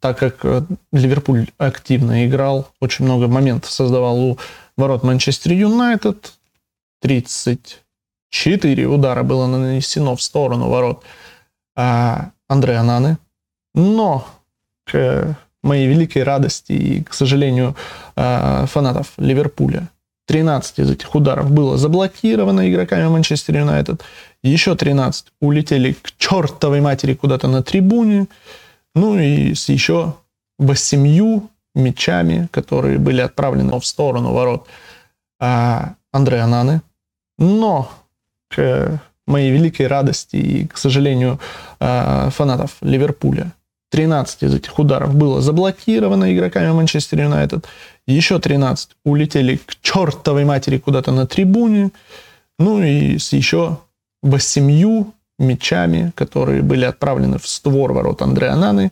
так 0.00 0.18
как 0.18 0.44
э, 0.44 0.62
Ливерпуль 0.92 1.46
активно 1.56 2.26
играл, 2.26 2.68
очень 2.80 3.04
много 3.04 3.28
моментов 3.28 3.70
создавал 3.70 4.18
у 4.18 4.38
ворот 4.76 5.04
Манчестер 5.04 5.52
Юнайтед. 5.52 6.34
34 7.00 8.86
удара 8.86 9.22
было 9.22 9.46
нанесено 9.46 10.16
в 10.16 10.22
сторону 10.22 10.68
ворот 10.68 11.04
а, 11.76 12.30
Андреа 12.48 12.82
Наны. 12.82 13.18
Но 13.74 14.26
к 14.84 15.36
моей 15.62 15.86
великой 15.86 16.24
радости 16.24 16.72
и, 16.72 17.02
к 17.02 17.14
сожалению, 17.14 17.76
э, 18.16 18.66
фанатов 18.66 19.12
Ливерпуля. 19.16 19.88
13 20.26 20.78
из 20.78 20.90
этих 20.90 21.14
ударов 21.14 21.50
было 21.50 21.76
заблокировано 21.76 22.70
игроками 22.70 23.08
Манчестер 23.08 23.58
Юнайтед. 23.58 24.02
Еще 24.42 24.74
13 24.74 25.26
улетели 25.40 25.92
к 25.92 26.16
чертовой 26.16 26.80
матери 26.80 27.14
куда-то 27.14 27.48
на 27.48 27.62
трибуне. 27.62 28.26
Ну 28.94 29.18
и 29.18 29.54
с 29.54 29.68
еще 29.68 30.14
восемью 30.58 31.50
мячами, 31.74 32.48
которые 32.52 32.98
были 32.98 33.20
отправлены 33.20 33.78
в 33.78 33.84
сторону 33.84 34.32
ворот 34.32 34.66
а, 35.40 35.94
Андреа 36.12 36.46
Наны. 36.46 36.80
Но 37.38 37.90
к 38.48 39.00
моей 39.26 39.50
великой 39.50 39.88
радости 39.88 40.36
и, 40.36 40.66
к 40.66 40.76
сожалению, 40.76 41.40
э, 41.80 42.28
фанатов 42.30 42.76
Ливерпуля 42.82 43.52
13 43.94 44.42
из 44.42 44.54
этих 44.56 44.76
ударов 44.80 45.14
было 45.14 45.40
заблокировано 45.40 46.34
игроками 46.34 46.72
Манчестер 46.72 47.20
Юнайтед. 47.20 47.64
Еще 48.08 48.40
13 48.40 48.88
улетели 49.04 49.54
к 49.54 49.76
чертовой 49.82 50.44
матери 50.44 50.78
куда-то 50.78 51.12
на 51.12 51.28
трибуне. 51.28 51.92
Ну 52.58 52.82
и 52.82 53.18
с 53.18 53.32
еще 53.32 53.78
восемью 54.20 55.14
мячами, 55.38 56.10
которые 56.16 56.62
были 56.62 56.84
отправлены 56.84 57.38
в 57.38 57.46
створ 57.46 57.92
ворот 57.92 58.20
Андреа 58.20 58.56
Наны, 58.56 58.90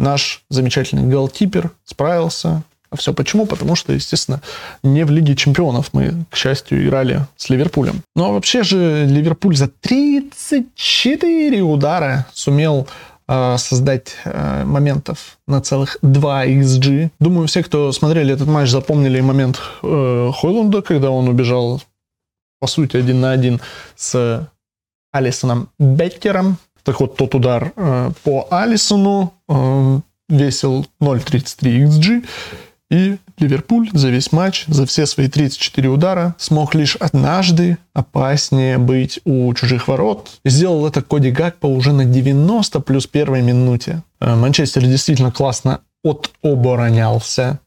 наш 0.00 0.42
замечательный 0.50 1.08
голкипер 1.08 1.70
справился. 1.84 2.64
А 2.90 2.96
все 2.96 3.14
почему? 3.14 3.46
Потому 3.46 3.76
что, 3.76 3.92
естественно, 3.92 4.42
не 4.82 5.04
в 5.04 5.12
Лиге 5.12 5.36
Чемпионов 5.36 5.90
мы, 5.92 6.24
к 6.28 6.34
счастью, 6.34 6.84
играли 6.84 7.24
с 7.36 7.50
Ливерпулем. 7.50 8.02
Ну 8.16 8.24
а 8.24 8.32
вообще 8.32 8.64
же 8.64 9.06
Ливерпуль 9.06 9.56
за 9.56 9.68
34 9.68 11.62
удара 11.62 12.26
сумел 12.32 12.88
создать 13.58 14.16
э, 14.24 14.64
моментов 14.64 15.38
на 15.46 15.60
целых 15.60 15.98
2 16.02 16.46
XG. 16.46 17.10
Думаю, 17.20 17.46
все, 17.46 17.62
кто 17.62 17.92
смотрели 17.92 18.34
этот 18.34 18.48
матч, 18.48 18.70
запомнили 18.70 19.20
момент 19.20 19.60
э, 19.82 20.30
Хойлунда, 20.34 20.82
когда 20.82 21.10
он 21.10 21.28
убежал, 21.28 21.80
по 22.58 22.66
сути, 22.66 22.96
один 22.96 23.20
на 23.20 23.32
один 23.32 23.60
с 23.96 24.48
Алисоном 25.12 25.68
Беккером. 25.78 26.56
Так 26.82 27.00
вот, 27.00 27.16
тот 27.16 27.34
удар 27.34 27.72
по 28.24 28.48
Алисону 28.50 29.34
весил 30.28 30.86
0.33 31.00 31.86
XG. 31.86 32.26
И 32.90 33.18
Ливерпуль 33.40 33.90
за 33.92 34.10
весь 34.10 34.32
матч, 34.32 34.64
за 34.68 34.86
все 34.86 35.06
свои 35.06 35.28
34 35.28 35.88
удара 35.88 36.34
смог 36.38 36.74
лишь 36.74 36.96
однажды 36.96 37.78
опаснее 37.94 38.78
быть 38.78 39.20
у 39.24 39.52
чужих 39.54 39.88
ворот. 39.88 40.40
Сделал 40.44 40.86
это 40.86 41.02
Коди 41.02 41.30
Гакпо 41.30 41.66
уже 41.66 41.92
на 41.92 42.04
90 42.04 42.80
плюс 42.80 43.06
первой 43.06 43.42
минуте. 43.42 44.02
Э, 44.20 44.34
Манчестер 44.34 44.82
действительно 44.82 45.32
классно 45.32 45.80
отоборонялся. 46.04 47.58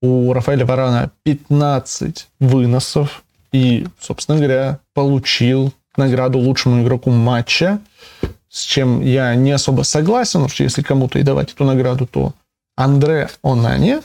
У 0.00 0.32
Рафаэля 0.32 0.64
Варана 0.64 1.10
15 1.24 2.28
выносов. 2.40 3.22
И, 3.52 3.86
собственно 4.00 4.38
говоря, 4.38 4.78
получил 4.94 5.72
награду 5.96 6.38
лучшему 6.38 6.82
игроку 6.82 7.10
матча, 7.10 7.80
с 8.48 8.62
чем 8.62 9.00
я 9.02 9.34
не 9.34 9.50
особо 9.50 9.82
согласен, 9.82 10.40
потому 10.40 10.48
что 10.48 10.64
если 10.64 10.82
кому-то 10.82 11.18
и 11.18 11.22
давать 11.22 11.52
эту 11.52 11.64
награду, 11.64 12.06
то 12.06 12.32
Андре 12.76 13.28
Онане 13.42 14.02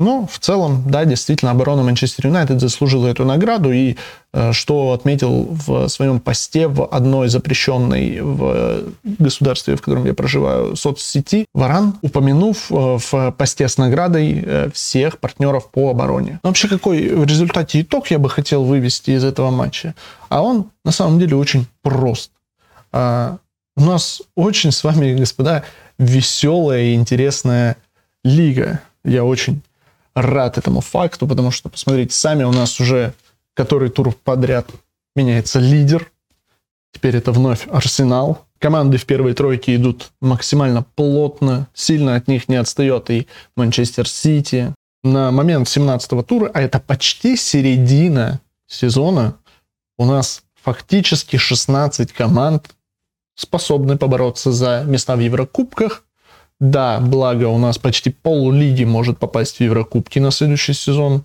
ну, 0.00 0.26
в 0.26 0.38
целом, 0.38 0.82
да, 0.86 1.04
действительно, 1.04 1.50
оборона 1.50 1.82
Манчестер 1.82 2.26
Юнайтед 2.26 2.58
заслужила 2.58 3.06
эту 3.06 3.26
награду, 3.26 3.70
и 3.70 3.96
э, 4.32 4.52
что 4.52 4.92
отметил 4.94 5.48
в 5.50 5.88
своем 5.88 6.20
посте 6.20 6.68
в 6.68 6.86
одной 6.86 7.28
запрещенной 7.28 8.20
в 8.22 8.84
государстве, 9.04 9.76
в 9.76 9.82
котором 9.82 10.06
я 10.06 10.14
проживаю, 10.14 10.74
соцсети, 10.74 11.44
Варан, 11.52 11.98
упомянув 12.00 12.72
э, 12.72 12.98
в 12.98 13.30
посте 13.32 13.68
с 13.68 13.76
наградой 13.76 14.42
э, 14.42 14.70
всех 14.72 15.18
партнеров 15.18 15.70
по 15.70 15.90
обороне. 15.90 16.40
Но 16.42 16.48
вообще, 16.48 16.66
какой 16.66 17.14
в 17.14 17.26
результате 17.26 17.82
итог 17.82 18.10
я 18.10 18.18
бы 18.18 18.30
хотел 18.30 18.64
вывести 18.64 19.10
из 19.10 19.22
этого 19.22 19.50
матча? 19.50 19.94
А 20.30 20.42
он, 20.42 20.70
на 20.82 20.92
самом 20.92 21.18
деле, 21.18 21.36
очень 21.36 21.66
прост. 21.82 22.30
А, 22.90 23.36
у 23.76 23.82
нас 23.82 24.22
очень 24.34 24.72
с 24.72 24.82
вами, 24.82 25.14
господа, 25.14 25.64
веселая 25.98 26.84
и 26.84 26.94
интересная 26.94 27.76
лига. 28.24 28.80
Я 29.04 29.24
очень 29.24 29.62
рад 30.14 30.58
этому 30.58 30.80
факту, 30.80 31.26
потому 31.26 31.50
что, 31.50 31.68
посмотрите, 31.68 32.14
сами 32.14 32.44
у 32.44 32.52
нас 32.52 32.80
уже 32.80 33.14
который 33.54 33.90
тур 33.90 34.14
подряд 34.24 34.70
меняется 35.14 35.58
лидер. 35.58 36.10
Теперь 36.94 37.16
это 37.16 37.30
вновь 37.32 37.66
Арсенал. 37.70 38.46
Команды 38.58 38.96
в 38.98 39.04
первой 39.04 39.34
тройке 39.34 39.76
идут 39.76 40.12
максимально 40.20 40.82
плотно, 40.94 41.68
сильно 41.74 42.16
от 42.16 42.28
них 42.28 42.48
не 42.48 42.56
отстает 42.56 43.10
и 43.10 43.26
Манчестер 43.56 44.08
Сити. 44.08 44.74
На 45.02 45.30
момент 45.30 45.66
17-го 45.66 46.22
тура, 46.22 46.50
а 46.52 46.60
это 46.60 46.78
почти 46.78 47.36
середина 47.36 48.40
сезона, 48.66 49.36
у 49.98 50.04
нас 50.04 50.42
фактически 50.62 51.36
16 51.36 52.12
команд 52.12 52.70
способны 53.34 53.98
побороться 53.98 54.52
за 54.52 54.84
места 54.86 55.16
в 55.16 55.20
Еврокубках. 55.20 56.04
Да, 56.60 57.00
благо 57.00 57.46
у 57.46 57.58
нас 57.58 57.78
почти 57.78 58.10
пол 58.10 58.52
лиги 58.52 58.84
может 58.84 59.18
попасть 59.18 59.56
в 59.56 59.60
Еврокубки 59.60 60.18
на 60.18 60.30
следующий 60.30 60.74
сезон. 60.74 61.24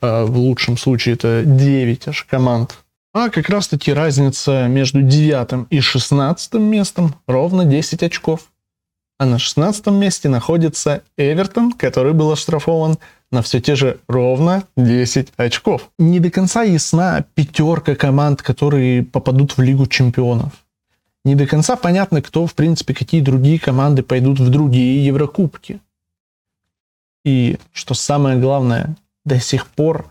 Э, 0.00 0.24
в 0.24 0.38
лучшем 0.38 0.78
случае 0.78 1.16
это 1.16 1.42
9 1.44 2.08
аж 2.08 2.24
команд. 2.24 2.78
А 3.12 3.30
как 3.30 3.48
раз 3.48 3.66
таки 3.66 3.92
разница 3.92 4.68
между 4.68 5.02
9 5.02 5.66
и 5.70 5.80
16 5.80 6.54
местом 6.54 7.16
ровно 7.26 7.64
10 7.64 8.04
очков. 8.04 8.52
А 9.18 9.26
на 9.26 9.40
16 9.40 9.88
месте 9.88 10.28
находится 10.28 11.02
Эвертон, 11.18 11.72
который 11.72 12.12
был 12.12 12.30
оштрафован 12.30 12.98
на 13.32 13.42
все 13.42 13.60
те 13.60 13.74
же 13.74 13.98
ровно 14.08 14.62
10 14.76 15.32
очков. 15.36 15.90
Не 15.98 16.20
до 16.20 16.30
конца 16.30 16.62
ясна 16.62 17.24
пятерка 17.34 17.96
команд, 17.96 18.40
которые 18.40 19.02
попадут 19.02 19.56
в 19.56 19.60
Лигу 19.60 19.88
чемпионов 19.88 20.52
не 21.24 21.34
до 21.34 21.46
конца 21.46 21.76
понятно, 21.76 22.22
кто, 22.22 22.46
в 22.46 22.54
принципе, 22.54 22.94
какие 22.94 23.20
другие 23.20 23.58
команды 23.58 24.02
пойдут 24.02 24.40
в 24.40 24.48
другие 24.50 25.04
Еврокубки. 25.04 25.80
И 27.24 27.58
что 27.72 27.94
самое 27.94 28.38
главное, 28.38 28.96
до 29.24 29.38
сих 29.38 29.66
пор 29.66 30.10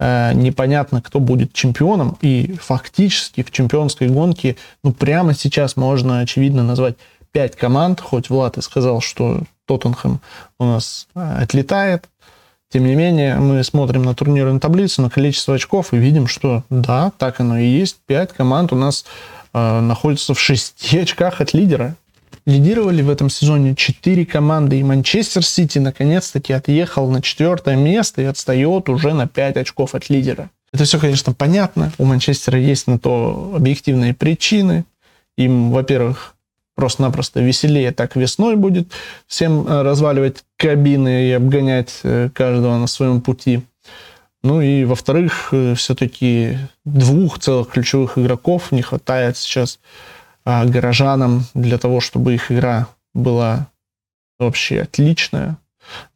э, 0.00 0.32
непонятно, 0.34 1.00
кто 1.00 1.20
будет 1.20 1.52
чемпионом. 1.52 2.18
И 2.20 2.54
фактически 2.60 3.42
в 3.42 3.50
чемпионской 3.52 4.08
гонке, 4.08 4.56
ну, 4.82 4.92
прямо 4.92 5.34
сейчас 5.34 5.76
можно, 5.76 6.20
очевидно, 6.20 6.64
назвать 6.64 6.96
пять 7.30 7.56
команд, 7.56 8.00
хоть 8.00 8.28
Влад 8.28 8.58
и 8.58 8.62
сказал, 8.62 9.00
что 9.00 9.42
Тоттенхэм 9.66 10.20
у 10.58 10.64
нас 10.64 11.06
э, 11.14 11.42
отлетает. 11.42 12.08
Тем 12.68 12.86
не 12.86 12.94
менее, 12.94 13.36
мы 13.36 13.62
смотрим 13.64 14.02
на 14.02 14.14
турнирную 14.14 14.58
таблицу, 14.58 15.02
на 15.02 15.10
количество 15.10 15.54
очков 15.54 15.92
и 15.92 15.98
видим, 15.98 16.26
что 16.26 16.64
да, 16.70 17.12
так 17.18 17.38
оно 17.38 17.58
и 17.58 17.66
есть. 17.66 17.98
Пять 18.06 18.32
команд 18.32 18.72
у 18.72 18.76
нас 18.76 19.04
э, 19.52 19.80
находится 19.80 20.34
в 20.34 20.40
6 20.40 20.94
очках 20.94 21.40
от 21.40 21.54
лидера. 21.54 21.96
Лидировали 22.44 23.02
в 23.02 23.10
этом 23.10 23.30
сезоне 23.30 23.76
4 23.76 24.26
команды, 24.26 24.80
и 24.80 24.82
Манчестер 24.82 25.44
Сити 25.44 25.78
наконец-таки 25.78 26.52
отъехал 26.52 27.08
на 27.08 27.22
четвертое 27.22 27.76
место 27.76 28.22
и 28.22 28.24
отстает 28.24 28.88
уже 28.88 29.14
на 29.14 29.28
5 29.28 29.56
очков 29.58 29.94
от 29.94 30.10
лидера. 30.10 30.50
Это 30.72 30.84
все, 30.84 30.98
конечно, 30.98 31.32
понятно. 31.34 31.92
У 31.98 32.04
Манчестера 32.04 32.58
есть 32.58 32.86
на 32.86 32.98
то 32.98 33.52
объективные 33.54 34.14
причины. 34.14 34.84
Им, 35.36 35.70
во-первых, 35.70 36.34
просто-напросто 36.74 37.40
веселее 37.40 37.92
так 37.92 38.16
весной 38.16 38.56
будет 38.56 38.88
всем 39.26 39.66
э, 39.66 39.82
разваливать 39.82 40.44
кабины 40.56 41.28
и 41.28 41.32
обгонять 41.32 42.00
э, 42.02 42.30
каждого 42.34 42.78
на 42.78 42.86
своем 42.86 43.20
пути. 43.20 43.62
Ну 44.44 44.60
и, 44.60 44.84
во-вторых, 44.84 45.50
э, 45.52 45.74
все-таки 45.74 46.58
двух 46.84 47.38
целых 47.38 47.68
ключевых 47.68 48.18
игроков 48.18 48.72
не 48.72 48.82
хватает 48.82 49.36
сейчас 49.36 49.78
а, 50.44 50.64
горожанам 50.64 51.44
для 51.54 51.78
того, 51.78 52.00
чтобы 52.00 52.34
их 52.34 52.50
игра 52.50 52.88
была 53.14 53.68
вообще 54.40 54.82
отличная. 54.82 55.58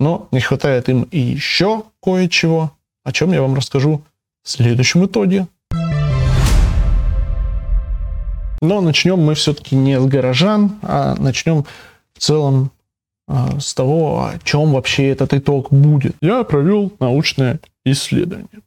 Но 0.01 0.29
не 0.33 0.41
хватает 0.41 0.89
им 0.89 1.05
и 1.05 1.19
еще 1.19 1.85
кое-чего, 2.03 2.73
о 3.05 3.13
чем 3.13 3.33
я 3.33 3.43
вам 3.43 3.55
расскажу 3.55 4.03
в 4.43 4.49
следующем 4.49 5.07
итоге. 5.07 5.47
Но 8.61 8.81
начнем 8.81 9.21
мы 9.21 9.35
все-таки 9.35 9.77
не 9.77 10.01
с 10.01 10.05
горожан, 10.05 10.79
а 10.83 11.15
начнем 11.17 11.65
в 12.15 12.19
целом 12.19 12.73
с 13.29 13.75
того, 13.75 14.27
о 14.27 14.39
чем 14.45 14.73
вообще 14.73 15.09
этот 15.09 15.35
итог 15.35 15.73
будет. 15.73 16.15
Я 16.21 16.45
провел 16.45 16.93
научное 17.01 17.61
исследование. 17.85 18.63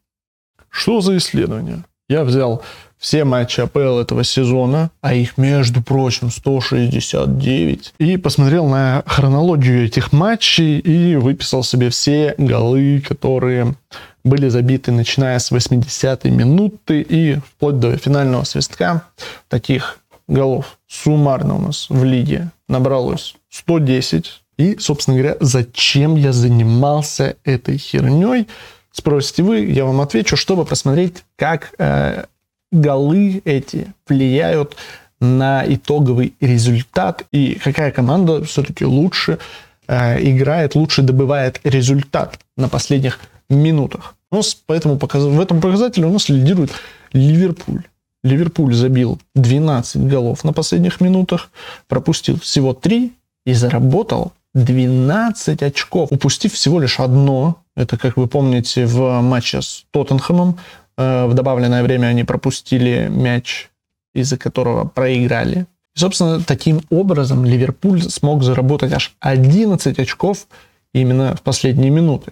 Что 0.69 1.01
за 1.01 1.17
исследование? 1.17 1.83
Я 2.09 2.23
взял 2.23 2.63
все 2.97 3.23
матчи 3.23 3.61
АПЛ 3.61 3.99
этого 3.99 4.23
сезона, 4.23 4.91
а 5.01 5.13
их, 5.13 5.37
между 5.37 5.81
прочим, 5.81 6.29
169, 6.29 7.93
и 7.97 8.17
посмотрел 8.17 8.67
на 8.67 9.03
хронологию 9.05 9.85
этих 9.85 10.11
матчей 10.11 10.79
и 10.79 11.15
выписал 11.15 11.63
себе 11.63 11.89
все 11.89 12.35
голы, 12.37 13.01
которые 13.07 13.75
были 14.23 14.49
забиты, 14.49 14.91
начиная 14.91 15.39
с 15.39 15.51
80-й 15.51 16.29
минуты 16.29 17.01
и 17.01 17.35
вплоть 17.35 17.79
до 17.79 17.95
финального 17.95 18.43
свистка. 18.43 19.03
Таких 19.47 19.99
голов 20.27 20.77
суммарно 20.87 21.55
у 21.55 21.61
нас 21.61 21.89
в 21.89 22.03
лиге 22.03 22.51
набралось 22.67 23.35
110. 23.49 24.41
И, 24.59 24.77
собственно 24.77 25.17
говоря, 25.17 25.37
зачем 25.39 26.17
я 26.17 26.33
занимался 26.33 27.37
этой 27.45 27.77
херней? 27.77 28.45
Спросите 28.91 29.41
вы, 29.41 29.63
я 29.63 29.85
вам 29.85 30.01
отвечу, 30.01 30.35
чтобы 30.35 30.65
посмотреть, 30.65 31.23
как 31.37 31.73
э, 31.79 32.25
голы 32.69 33.41
эти 33.45 33.93
влияют 34.05 34.75
на 35.21 35.63
итоговый 35.65 36.33
результат 36.41 37.25
и 37.31 37.53
какая 37.63 37.91
команда 37.91 38.43
все-таки 38.43 38.83
лучше 38.83 39.39
э, 39.87 40.21
играет, 40.29 40.75
лучше 40.75 41.03
добывает 41.03 41.61
результат 41.63 42.37
на 42.57 42.67
последних 42.67 43.21
минутах. 43.49 44.15
Ну, 44.29 44.41
поэтому 44.65 44.99
в 44.99 45.39
этом 45.39 45.61
показателе 45.61 46.05
у 46.05 46.11
нас 46.11 46.27
лидирует 46.27 46.71
Ливерпуль. 47.13 47.83
Ливерпуль 48.25 48.73
забил 48.73 49.19
12 49.35 50.05
голов 50.05 50.43
на 50.43 50.51
последних 50.51 50.99
минутах, 50.99 51.49
пропустил 51.87 52.37
всего 52.41 52.73
3 52.73 53.13
и 53.45 53.53
заработал 53.53 54.33
12 54.55 55.61
очков, 55.63 56.11
упустив 56.11 56.53
всего 56.53 56.79
лишь 56.79 56.99
одно. 56.99 57.63
Это, 57.75 57.97
как 57.97 58.17
вы 58.17 58.27
помните, 58.27 58.85
в 58.85 59.21
матче 59.21 59.61
с 59.61 59.85
Тоттенхэмом. 59.91 60.57
Э, 60.97 61.25
в 61.27 61.33
добавленное 61.33 61.83
время 61.83 62.07
они 62.07 62.23
пропустили 62.23 63.07
мяч, 63.09 63.69
из-за 64.13 64.37
которого 64.37 64.85
проиграли. 64.85 65.67
И, 65.95 65.99
собственно, 65.99 66.41
таким 66.41 66.81
образом 66.89 67.45
Ливерпуль 67.45 68.01
смог 68.01 68.43
заработать 68.43 68.93
аж 68.93 69.15
11 69.19 69.99
очков 69.99 70.47
именно 70.93 71.35
в 71.35 71.41
последние 71.41 71.91
минуты. 71.91 72.31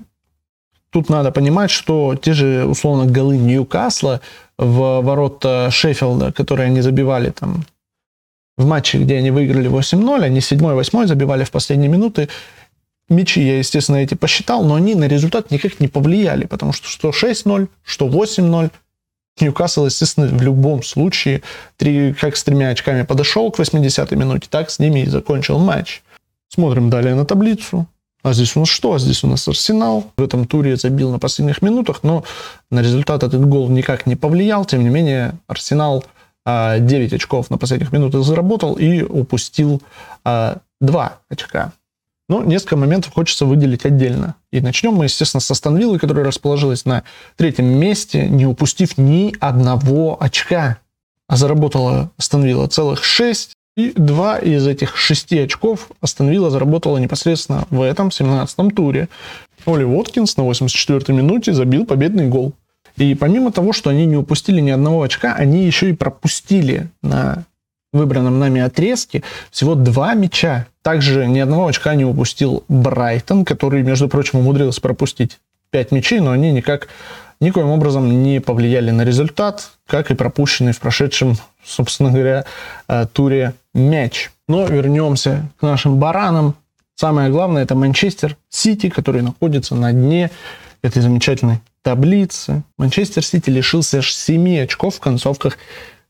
Тут 0.90 1.10
надо 1.10 1.32
понимать, 1.32 1.70
что 1.70 2.16
те 2.16 2.34
же, 2.34 2.66
условно, 2.66 3.06
голы 3.06 3.38
Ньюкасла 3.38 4.22
в 4.58 5.02
ворота 5.02 5.70
Шеффилда, 5.70 6.32
которые 6.32 6.68
они 6.68 6.82
забивали 6.82 7.30
там 7.30 7.66
в 8.58 8.66
матче, 8.66 8.98
где 8.98 9.18
они 9.18 9.32
выиграли 9.32 9.70
8-0, 9.70 10.24
они 10.24 10.40
7-8 10.40 11.08
забивали 11.08 11.44
в 11.44 11.52
последние 11.52 11.90
минуты. 11.90 12.30
Мячи 13.10 13.42
я, 13.42 13.60
естественно, 13.60 13.98
эти 13.98 14.16
посчитал, 14.16 14.64
но 14.64 14.76
они 14.76 14.96
на 14.96 15.08
результат 15.08 15.52
никак 15.52 15.80
не 15.80 15.88
повлияли, 15.88 16.46
потому 16.46 16.74
что 16.74 16.88
что 16.88 17.10
6-0, 17.10 17.68
что 17.84 18.08
8-0, 18.08 18.72
Ньюкасл, 19.40 19.86
естественно, 19.86 20.28
в 20.28 20.42
любом 20.42 20.82
случае, 20.82 21.44
три, 21.78 22.14
как 22.14 22.36
с 22.36 22.44
тремя 22.44 22.70
очками 22.70 23.04
подошел 23.04 23.52
к 23.52 23.60
80-й 23.60 24.16
минуте, 24.16 24.48
так 24.50 24.72
с 24.72 24.80
ними 24.80 25.02
и 25.02 25.06
закончил 25.06 25.60
матч. 25.60 26.02
Смотрим 26.50 26.90
далее 26.90 27.14
на 27.14 27.26
таблицу. 27.26 27.88
А 28.24 28.34
здесь 28.34 28.56
у 28.56 28.62
нас 28.62 28.70
что? 28.70 28.94
А 28.94 29.00
здесь 29.00 29.24
у 29.24 29.28
нас 29.28 29.48
Арсенал. 29.48 30.12
В 30.18 30.24
этом 30.24 30.48
туре 30.48 30.76
забил 30.76 31.12
на 31.12 31.20
последних 31.20 31.62
минутах, 31.62 32.00
но 32.04 32.24
на 32.72 32.82
результат 32.82 33.24
этот 33.24 33.48
гол 33.48 33.70
никак 33.70 34.08
не 34.08 34.16
повлиял. 34.16 34.66
Тем 34.66 34.84
не 34.84 34.90
менее, 34.90 35.36
Арсенал 35.48 36.04
9 36.48 37.12
а, 37.12 37.16
очков 37.16 37.50
на 37.50 37.58
последних 37.58 37.92
минутах 37.92 38.24
заработал 38.24 38.76
и 38.76 39.02
упустил 39.02 39.82
2 40.24 40.62
а, 40.84 41.20
очка. 41.30 41.74
Но 42.30 42.44
несколько 42.44 42.78
моментов 42.78 43.14
хочется 43.14 43.46
выделить 43.46 43.86
отдельно. 43.86 44.36
И 44.52 44.62
начнем 44.62 44.94
мы, 44.94 45.06
естественно, 45.06 45.42
с 45.42 45.52
Астон 45.52 45.78
Виллы, 45.78 46.00
которая 46.00 46.26
расположилась 46.26 46.86
на 46.86 47.04
третьем 47.36 47.66
месте, 47.66 48.28
не 48.28 48.46
упустив 48.46 48.98
ни 48.98 49.36
одного 49.40 50.18
очка. 50.22 50.80
А 51.28 51.36
заработала 51.36 52.12
Астон 52.18 52.44
Вилла 52.44 52.68
целых 52.68 53.04
6, 53.04 53.52
и 53.76 53.92
два 53.96 54.40
из 54.40 54.66
этих 54.68 54.98
шести 54.98 55.38
очков 55.40 55.90
Астон 56.02 56.30
Вилла 56.30 56.50
заработала 56.50 56.98
непосредственно 56.98 57.66
в 57.70 57.82
этом 57.82 58.08
17-м 58.08 58.72
туре. 58.72 59.10
Оли 59.66 59.84
Уоткинс 59.84 60.38
на 60.38 60.42
84-й 60.42 61.14
минуте 61.14 61.54
забил 61.54 61.86
победный 61.86 62.28
гол. 62.28 62.54
И 62.98 63.14
помимо 63.16 63.52
того, 63.52 63.74
что 63.74 63.90
они 63.90 64.06
не 64.06 64.18
упустили 64.18 64.60
ни 64.60 64.72
одного 64.72 65.04
очка, 65.04 65.34
они 65.34 65.66
еще 65.66 65.90
и 65.90 65.94
пропустили 65.94 66.90
на 67.02 67.46
выбранном 67.94 68.40
нами 68.40 68.62
отрезке 68.62 69.24
всего 69.52 69.76
два 69.76 70.14
мяча. 70.14 70.68
Также 70.82 71.28
ни 71.28 71.40
одного 71.40 71.68
очка 71.68 71.96
не 71.96 72.06
упустил 72.06 72.64
Брайтон, 72.68 73.46
который, 73.46 73.84
между 73.84 74.10
прочим, 74.10 74.40
умудрился 74.40 74.82
пропустить 74.82 75.40
пять 75.70 75.92
мячей, 75.92 76.20
но 76.20 76.32
они 76.32 76.52
никак 76.52 76.88
никоим 77.40 77.68
образом 77.68 78.24
не 78.24 78.42
повлияли 78.42 78.92
на 78.92 79.04
результат, 79.04 79.72
как 79.86 80.12
и 80.12 80.16
пропущенный 80.16 80.72
в 80.72 80.80
прошедшем, 80.80 81.36
собственно 81.64 82.12
говоря, 82.12 82.46
э, 82.88 83.06
туре 83.12 83.54
мяч. 83.74 84.32
Но 84.48 84.66
вернемся 84.66 85.50
к 85.60 85.62
нашим 85.62 85.98
баранам. 85.98 86.56
Самое 86.96 87.30
главное 87.30 87.64
это 87.64 87.76
Манчестер 87.76 88.38
Сити, 88.50 88.90
который 88.90 89.22
находится 89.22 89.76
на 89.76 89.92
дне 89.92 90.32
этой 90.82 91.02
замечательной 91.02 91.60
таблицы. 91.88 92.64
Манчестер 92.78 93.24
Сити 93.24 93.50
лишился 93.50 94.00
аж 94.00 94.14
7 94.14 94.64
очков 94.64 94.96
в 94.96 95.00
концовках 95.00 95.58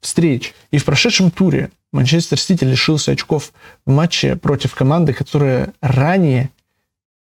встреч. 0.02 0.56
И 0.72 0.80
в 0.80 0.86
прошедшем 0.86 1.30
туре 1.30 1.70
Манчестер 1.92 2.40
Сити 2.40 2.63
лишился 2.63 3.12
очков 3.12 3.52
в 3.86 3.92
матче 3.92 4.36
против 4.38 4.74
команды, 4.74 5.13
которая 5.13 5.74
ранее 5.80 6.50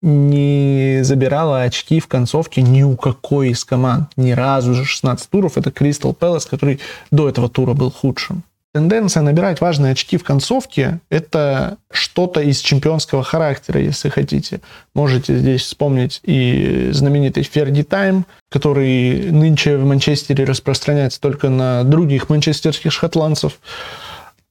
не 0.02 1.00
забирала 1.02 1.62
очки 1.62 1.98
в 1.98 2.06
концовке 2.06 2.62
ни 2.62 2.84
у 2.84 2.94
какой 2.94 3.48
из 3.48 3.64
команд. 3.64 4.12
Ни 4.16 4.30
разу 4.30 4.72
же 4.74 4.84
16 4.84 5.28
туров. 5.30 5.58
Это 5.58 5.72
Кристал 5.72 6.14
Пэлас, 6.14 6.46
который 6.46 6.78
до 7.10 7.28
этого 7.28 7.48
тура 7.48 7.74
был 7.74 7.90
худшим. 7.90 8.44
Тенденция 8.74 9.22
набирать 9.22 9.60
важные 9.60 9.92
очки 9.92 10.16
в 10.16 10.24
концовке– 10.24 10.98
это 11.08 11.76
что-то 11.92 12.40
из 12.40 12.58
чемпионского 12.58 13.22
характера, 13.22 13.80
если 13.80 14.08
хотите. 14.08 14.60
Можете 14.96 15.38
здесь 15.38 15.62
вспомнить 15.62 16.18
и 16.24 16.88
знаменитый 16.90 17.44
Ферди 17.44 17.84
Тайм, 17.84 18.26
который 18.50 19.30
нынче 19.30 19.76
в 19.76 19.84
Манчестере 19.84 20.42
распространяется 20.42 21.20
только 21.20 21.50
на 21.50 21.84
других 21.84 22.28
манчестерских 22.28 22.90
шотландцев. 22.90 23.60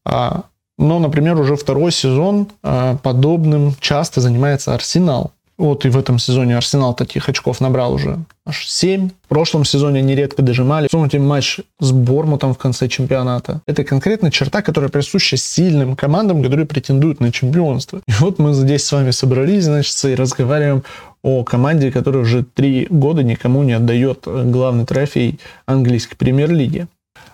А, 0.05 0.43
но, 0.77 0.99
например, 0.99 1.37
уже 1.37 1.57
второй 1.57 1.91
сезон 1.91 2.47
а, 2.63 2.95
подобным 3.03 3.75
часто 3.81 4.21
занимается 4.21 4.73
Арсенал. 4.73 5.33
Вот 5.57 5.85
и 5.85 5.89
в 5.89 5.97
этом 5.97 6.17
сезоне 6.19 6.57
Арсенал 6.57 6.93
таких 6.93 7.29
очков 7.29 7.61
набрал 7.61 7.93
уже 7.93 8.19
аж 8.45 8.67
7. 8.67 9.09
В 9.09 9.27
прошлом 9.27 9.65
сезоне 9.65 10.01
нередко 10.01 10.41
дожимали. 10.41 10.87
Вспомните 10.87 11.19
матч 11.19 11.59
с 11.79 11.91
Бормутом 11.91 12.53
в 12.53 12.57
конце 12.57 12.87
чемпионата. 12.87 13.61
Это 13.67 13.83
конкретно 13.83 14.31
черта, 14.31 14.61
которая 14.61 14.89
присуща 14.89 15.37
сильным 15.37 15.95
командам, 15.95 16.43
которые 16.43 16.65
претендуют 16.65 17.19
на 17.19 17.31
чемпионство. 17.31 18.01
И 18.07 18.11
вот 18.19 18.39
мы 18.39 18.53
здесь 18.53 18.83
с 18.83 18.91
вами 18.91 19.11
собрались, 19.11 19.65
значит, 19.65 20.03
и 20.05 20.15
разговариваем 20.15 20.83
о 21.21 21.43
команде, 21.43 21.91
которая 21.91 22.23
уже 22.23 22.43
три 22.43 22.87
года 22.89 23.23
никому 23.23 23.63
не 23.63 23.73
отдает 23.73 24.23
главный 24.25 24.85
трофей 24.85 25.39
английской 25.65 26.15
премьер-лиги. 26.15 26.87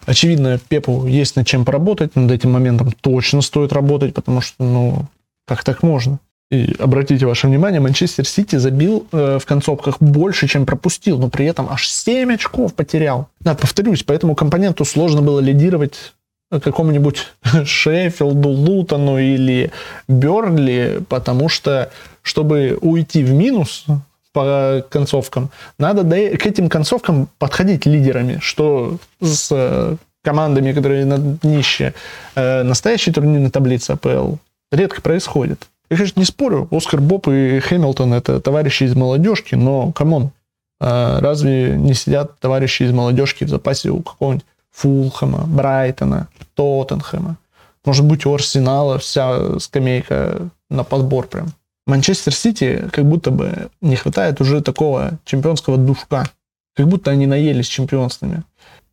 Очевидно, 0.06 0.60
Пепу 0.68 1.06
есть 1.06 1.36
над 1.36 1.48
чем 1.48 1.66
поработать, 1.66 2.16
над 2.16 2.32
этим 2.32 2.52
моментом 2.52 2.92
точно 2.92 3.42
стоит 3.42 3.74
работать, 3.74 4.14
потому 4.14 4.42
что, 4.42 4.64
ну, 4.64 5.06
как 5.48 5.64
так 5.64 5.84
можно? 5.84 6.20
И 6.52 6.76
обратите 6.80 7.26
ваше 7.28 7.48
внимание, 7.48 7.80
Манчестер 7.80 8.28
Сити 8.28 8.56
забил 8.56 9.06
э, 9.12 9.38
в 9.40 9.46
концовках 9.46 9.98
больше, 10.00 10.48
чем 10.48 10.66
пропустил, 10.66 11.20
но 11.20 11.30
при 11.30 11.46
этом 11.46 11.68
аж 11.70 11.88
7 11.88 12.34
очков 12.34 12.74
потерял. 12.74 13.28
Да, 13.40 13.54
повторюсь, 13.54 14.02
по 14.04 14.14
этому 14.14 14.34
компоненту 14.34 14.84
сложно 14.84 15.22
было 15.22 15.40
лидировать 15.40 16.14
какому-нибудь 16.50 17.28
Шеффилду, 17.66 18.50
Лутону 18.50 19.20
или 19.20 19.72
Бернли, 20.08 21.04
потому 21.08 21.50
что, 21.50 21.92
чтобы 22.24 22.78
уйти 22.82 23.24
в 23.24 23.32
минус 23.32 23.86
по 24.34 24.84
концовкам, 24.90 25.50
надо 25.78 26.04
к 26.04 26.46
этим 26.46 26.70
концовкам 26.70 27.30
подходить 27.38 27.86
лидерами, 27.86 28.40
что 28.42 28.98
с 29.22 29.50
э, 29.52 29.96
командами, 30.24 30.74
которые 30.74 31.06
на 31.06 31.18
днище 31.18 31.94
э, 32.36 32.64
настоящей 32.64 33.12
турнирной 33.12 33.52
таблицы 33.52 33.92
АПЛ 33.92 34.36
редко 34.72 35.02
происходит. 35.02 35.68
Я, 35.90 35.98
конечно, 35.98 36.20
не 36.20 36.26
спорю, 36.26 36.68
Оскар 36.72 37.02
Боб 37.02 37.28
и 37.28 37.60
Хэмилтон 37.60 38.14
это 38.14 38.40
товарищи 38.40 38.84
из 38.84 38.96
молодежки, 38.96 39.56
но, 39.56 39.92
come 39.92 40.15
on, 40.15 40.32
а 40.80 41.20
разве 41.20 41.76
не 41.78 41.94
сидят 41.94 42.40
товарищи 42.40 42.84
из 42.84 42.92
молодежки 42.92 43.44
в 43.44 43.50
запасе 43.50 43.90
у 43.90 44.02
какого-нибудь 44.02 44.46
Фулхэма, 44.72 45.46
Брайтона, 45.46 46.28
Тоттенхэма? 46.54 47.38
Может 47.86 48.06
быть, 48.06 48.26
у 48.26 48.34
Арсенала 48.34 49.00
вся 49.00 49.60
скамейка 49.60 50.50
на 50.70 50.84
подбор 50.84 51.28
прям. 51.28 51.48
Манчестер 51.88 52.34
Сити 52.34 52.88
как 52.92 53.06
будто 53.06 53.32
бы 53.32 53.70
не 53.82 53.96
хватает 53.96 54.42
уже 54.42 54.62
такого 54.62 55.18
чемпионского 55.26 55.78
душка. 55.78 56.30
Как 56.76 56.88
будто 56.88 57.10
они 57.12 57.26
наелись 57.26 57.68
чемпионствами. 57.68 58.44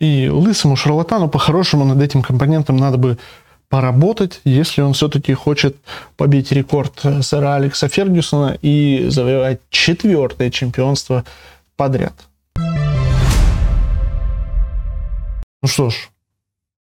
И 0.00 0.28
лысому 0.28 0.76
шарлатану 0.76 1.28
по-хорошему 1.28 1.84
над 1.84 2.00
этим 2.00 2.22
компонентом 2.22 2.78
надо 2.78 2.96
бы 2.96 3.18
поработать, 3.68 4.40
если 4.44 4.82
он 4.82 4.92
все-таки 4.92 5.34
хочет 5.34 5.76
побить 6.16 6.52
рекорд 6.52 7.02
сэра 7.22 7.56
Алекса 7.56 7.88
Фергюсона 7.88 8.58
и 8.62 9.06
завоевать 9.08 9.60
четвертое 9.70 10.50
чемпионство 10.50 11.24
подряд. 11.76 12.14
Ну 15.62 15.68
что 15.68 15.90
ж, 15.90 16.10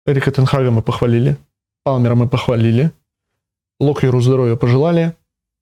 Эрика 0.05 0.31
Тенхага 0.31 0.71
мы 0.71 0.81
похвалили, 0.81 1.37
Палмера 1.83 2.15
мы 2.15 2.27
похвалили, 2.27 2.91
Локеру 3.79 4.21
здоровья 4.21 4.55
пожелали, 4.55 5.13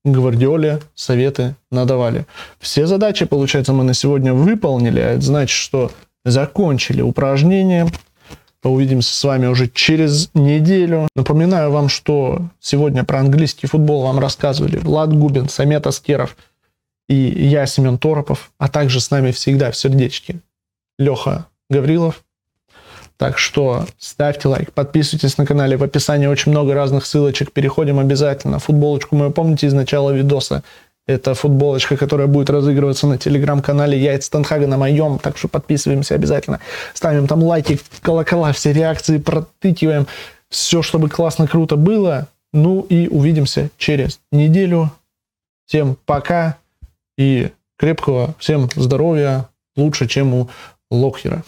Гвардиоле 0.04 0.82
советы 0.96 1.56
надавали. 1.70 2.26
Все 2.60 2.88
задачи, 2.88 3.26
получается, 3.26 3.74
мы 3.74 3.84
на 3.84 3.94
сегодня 3.94 4.34
выполнили, 4.34 5.00
а 5.00 5.12
это 5.12 5.22
значит, 5.22 5.56
что 5.56 5.92
закончили 6.26 7.02
упражнение, 7.02 7.88
Увидимся 8.64 9.16
с 9.16 9.24
вами 9.24 9.48
уже 9.48 9.68
через 9.68 10.30
неделю. 10.36 11.08
Напоминаю 11.16 11.72
вам, 11.72 11.90
что 11.90 12.50
сегодня 12.60 13.04
про 13.04 13.20
английский 13.20 13.68
футбол 13.68 14.04
вам 14.04 14.20
рассказывали 14.20 14.78
Влад 14.78 15.14
Губин, 15.14 15.50
Самет 15.50 15.88
Аскеров 15.88 16.38
и 17.10 17.16
я, 17.16 17.66
Семен 17.66 17.98
Торопов, 17.98 18.52
а 18.60 18.68
также 18.68 19.02
с 19.02 19.10
нами 19.10 19.32
всегда 19.32 19.72
в 19.72 19.76
сердечке 19.76 20.40
Леха 21.00 21.48
Гаврилов. 21.70 22.24
Так 23.18 23.38
что 23.38 23.86
ставьте 24.00 24.48
лайк, 24.48 24.74
подписывайтесь 24.74 25.38
на 25.38 25.46
канале. 25.46 25.78
В 25.78 25.84
описании 25.84 26.26
очень 26.28 26.52
много 26.52 26.74
разных 26.74 27.06
ссылочек. 27.06 27.52
Переходим 27.52 28.00
обязательно. 28.00 28.58
Футболочку 28.58 29.16
мою 29.16 29.32
помните 29.32 29.68
из 29.68 29.74
начала 29.74 30.12
видоса. 30.12 30.64
Это 31.08 31.34
футболочка, 31.34 31.98
которая 31.98 32.28
будет 32.28 32.50
разыгрываться 32.50 33.08
на 33.08 33.18
телеграм-канале 33.18 33.98
Яйц 33.98 34.30
Танхага 34.30 34.68
на 34.68 34.78
моем. 34.78 35.20
Так 35.20 35.38
что 35.38 35.48
подписываемся 35.48 36.16
обязательно. 36.16 36.60
Ставим 36.94 37.28
там 37.28 37.44
лайки, 37.44 37.80
колокола, 38.02 38.52
все 38.54 38.72
реакции 38.72 39.18
протыкиваем. 39.18 40.08
Все, 40.50 40.82
чтобы 40.82 41.10
классно, 41.10 41.48
круто 41.48 41.76
было. 41.76 42.28
Ну 42.54 42.82
и 42.82 43.08
увидимся 43.08 43.70
через 43.78 44.20
неделю. 44.32 44.92
Всем 45.66 45.98
пока 46.06 46.58
и 47.18 47.50
крепкого 47.78 48.36
всем 48.38 48.70
здоровья. 48.76 49.50
Лучше, 49.76 50.08
чем 50.08 50.34
у 50.34 50.50
Локхера. 50.92 51.44